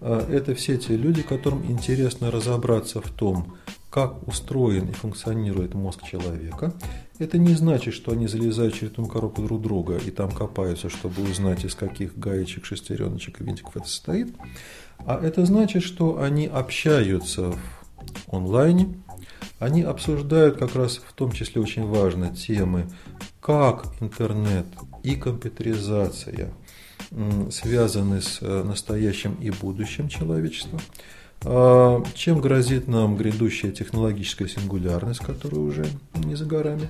а, 0.00 0.26
это 0.30 0.54
все 0.54 0.78
те 0.78 0.96
люди, 0.96 1.22
которым 1.22 1.64
интересно 1.70 2.30
разобраться 2.30 3.00
в 3.00 3.10
том, 3.10 3.56
как 3.90 4.26
устроен 4.26 4.88
и 4.88 4.92
функционирует 4.92 5.74
мозг 5.74 6.04
человека. 6.04 6.72
Это 7.18 7.38
не 7.38 7.54
значит, 7.54 7.92
что 7.92 8.12
они 8.12 8.28
залезают 8.28 8.74
через 8.74 8.92
эту 8.92 9.04
коробку 9.06 9.42
друг 9.42 9.60
друга 9.60 9.98
и 9.98 10.10
там 10.10 10.30
копаются, 10.30 10.88
чтобы 10.88 11.22
узнать, 11.22 11.64
из 11.64 11.74
каких 11.74 12.16
гаечек, 12.16 12.64
шестереночек 12.64 13.40
и 13.40 13.44
винтиков 13.44 13.76
это 13.76 13.88
состоит. 13.88 14.34
А 14.98 15.20
это 15.20 15.44
значит, 15.44 15.82
что 15.82 16.22
они 16.22 16.46
общаются 16.46 17.52
в 17.52 18.34
онлайне, 18.34 18.94
они 19.58 19.82
обсуждают 19.82 20.56
как 20.56 20.76
раз 20.76 20.98
в 20.98 21.12
том 21.12 21.32
числе 21.32 21.60
очень 21.60 21.86
важно 21.86 22.34
темы, 22.34 22.88
как 23.40 23.86
интернет 24.00 24.66
и 25.02 25.16
компьютеризация 25.16 26.52
связаны 27.50 28.22
с 28.22 28.38
э, 28.40 28.62
настоящим 28.62 29.34
и 29.40 29.50
будущим 29.50 30.08
человечества. 30.08 30.78
А, 31.42 32.02
чем 32.14 32.40
грозит 32.40 32.86
нам 32.86 33.16
грядущая 33.16 33.72
технологическая 33.72 34.46
сингулярность, 34.46 35.20
которая 35.20 35.60
уже 35.60 35.86
не 36.14 36.34
за 36.34 36.44
горами? 36.44 36.88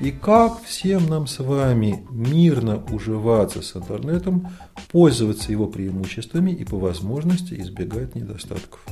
И 0.00 0.10
как 0.10 0.62
всем 0.64 1.08
нам 1.08 1.26
с 1.26 1.38
вами 1.38 2.04
мирно 2.10 2.82
уживаться 2.90 3.62
с 3.62 3.76
интернетом, 3.76 4.48
пользоваться 4.90 5.52
его 5.52 5.66
преимуществами 5.66 6.50
и 6.50 6.64
по 6.64 6.78
возможности 6.78 7.54
избегать 7.54 8.16
недостатков? 8.16 8.84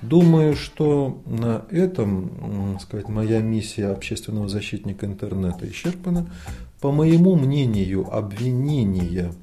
Думаю, 0.00 0.56
что 0.56 1.20
на 1.26 1.66
этом, 1.70 2.78
сказать, 2.80 3.08
моя 3.08 3.40
миссия 3.40 3.88
общественного 3.88 4.48
защитника 4.48 5.04
интернета 5.04 5.68
исчерпана. 5.68 6.30
По 6.80 6.90
моему 6.90 7.36
мнению, 7.36 8.10
обвинения, 8.10 9.34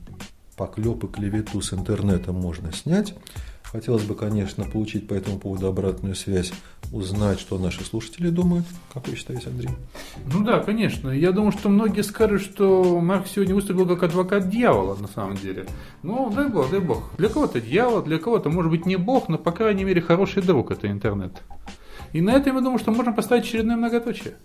поклепы, 0.55 1.07
клевету 1.07 1.61
с 1.61 1.73
интернета 1.73 2.31
можно 2.33 2.73
снять. 2.73 3.13
Хотелось 3.71 4.03
бы, 4.03 4.15
конечно, 4.15 4.63
получить 4.63 5.07
по 5.07 5.13
этому 5.13 5.39
поводу 5.39 5.67
обратную 5.67 6.15
связь, 6.15 6.53
узнать, 6.91 7.39
что 7.39 7.57
наши 7.57 7.83
слушатели 7.83 8.29
думают. 8.29 8.65
Как 8.93 9.07
вы 9.07 9.15
считаете, 9.15 9.49
Андрей? 9.49 9.69
Ну 10.33 10.43
да, 10.43 10.59
конечно. 10.59 11.09
Я 11.09 11.31
думаю, 11.31 11.51
что 11.51 11.69
многие 11.69 12.01
скажут, 12.01 12.41
что 12.41 13.01
Марк 13.01 13.27
сегодня 13.27 13.53
выступил 13.53 13.85
как 13.87 14.03
адвокат 14.03 14.49
дьявола, 14.49 14.95
на 14.95 15.07
самом 15.07 15.35
деле. 15.35 15.65
Ну, 16.01 16.29
дай 16.29 16.47
бог, 16.47 16.71
дай 16.71 16.79
бог. 16.79 17.11
Для 17.17 17.27
кого-то 17.27 17.59
дьявол, 17.59 18.01
для 18.03 18.19
кого-то, 18.19 18.49
может 18.49 18.71
быть, 18.71 18.85
не 18.85 18.95
бог, 18.95 19.27
но, 19.27 19.37
по 19.37 19.51
крайней 19.51 19.83
мере, 19.83 20.01
хороший 20.01 20.43
друг 20.43 20.71
это 20.71 20.89
интернет. 20.89 21.41
И 22.13 22.21
на 22.21 22.31
этом 22.31 22.55
я 22.55 22.61
думаю, 22.61 22.79
что 22.79 22.91
можно 22.91 23.11
поставить 23.11 23.43
очередное 23.43 23.75
многоточие. 23.75 24.35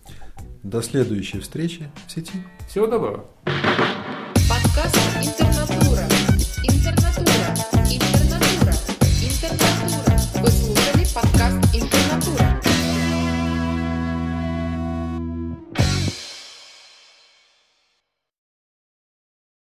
До 0.64 0.82
следующей 0.82 1.38
встречи 1.38 1.90
в 2.06 2.12
сети. 2.12 2.32
Всего 2.68 2.87
доброго. 2.87 3.24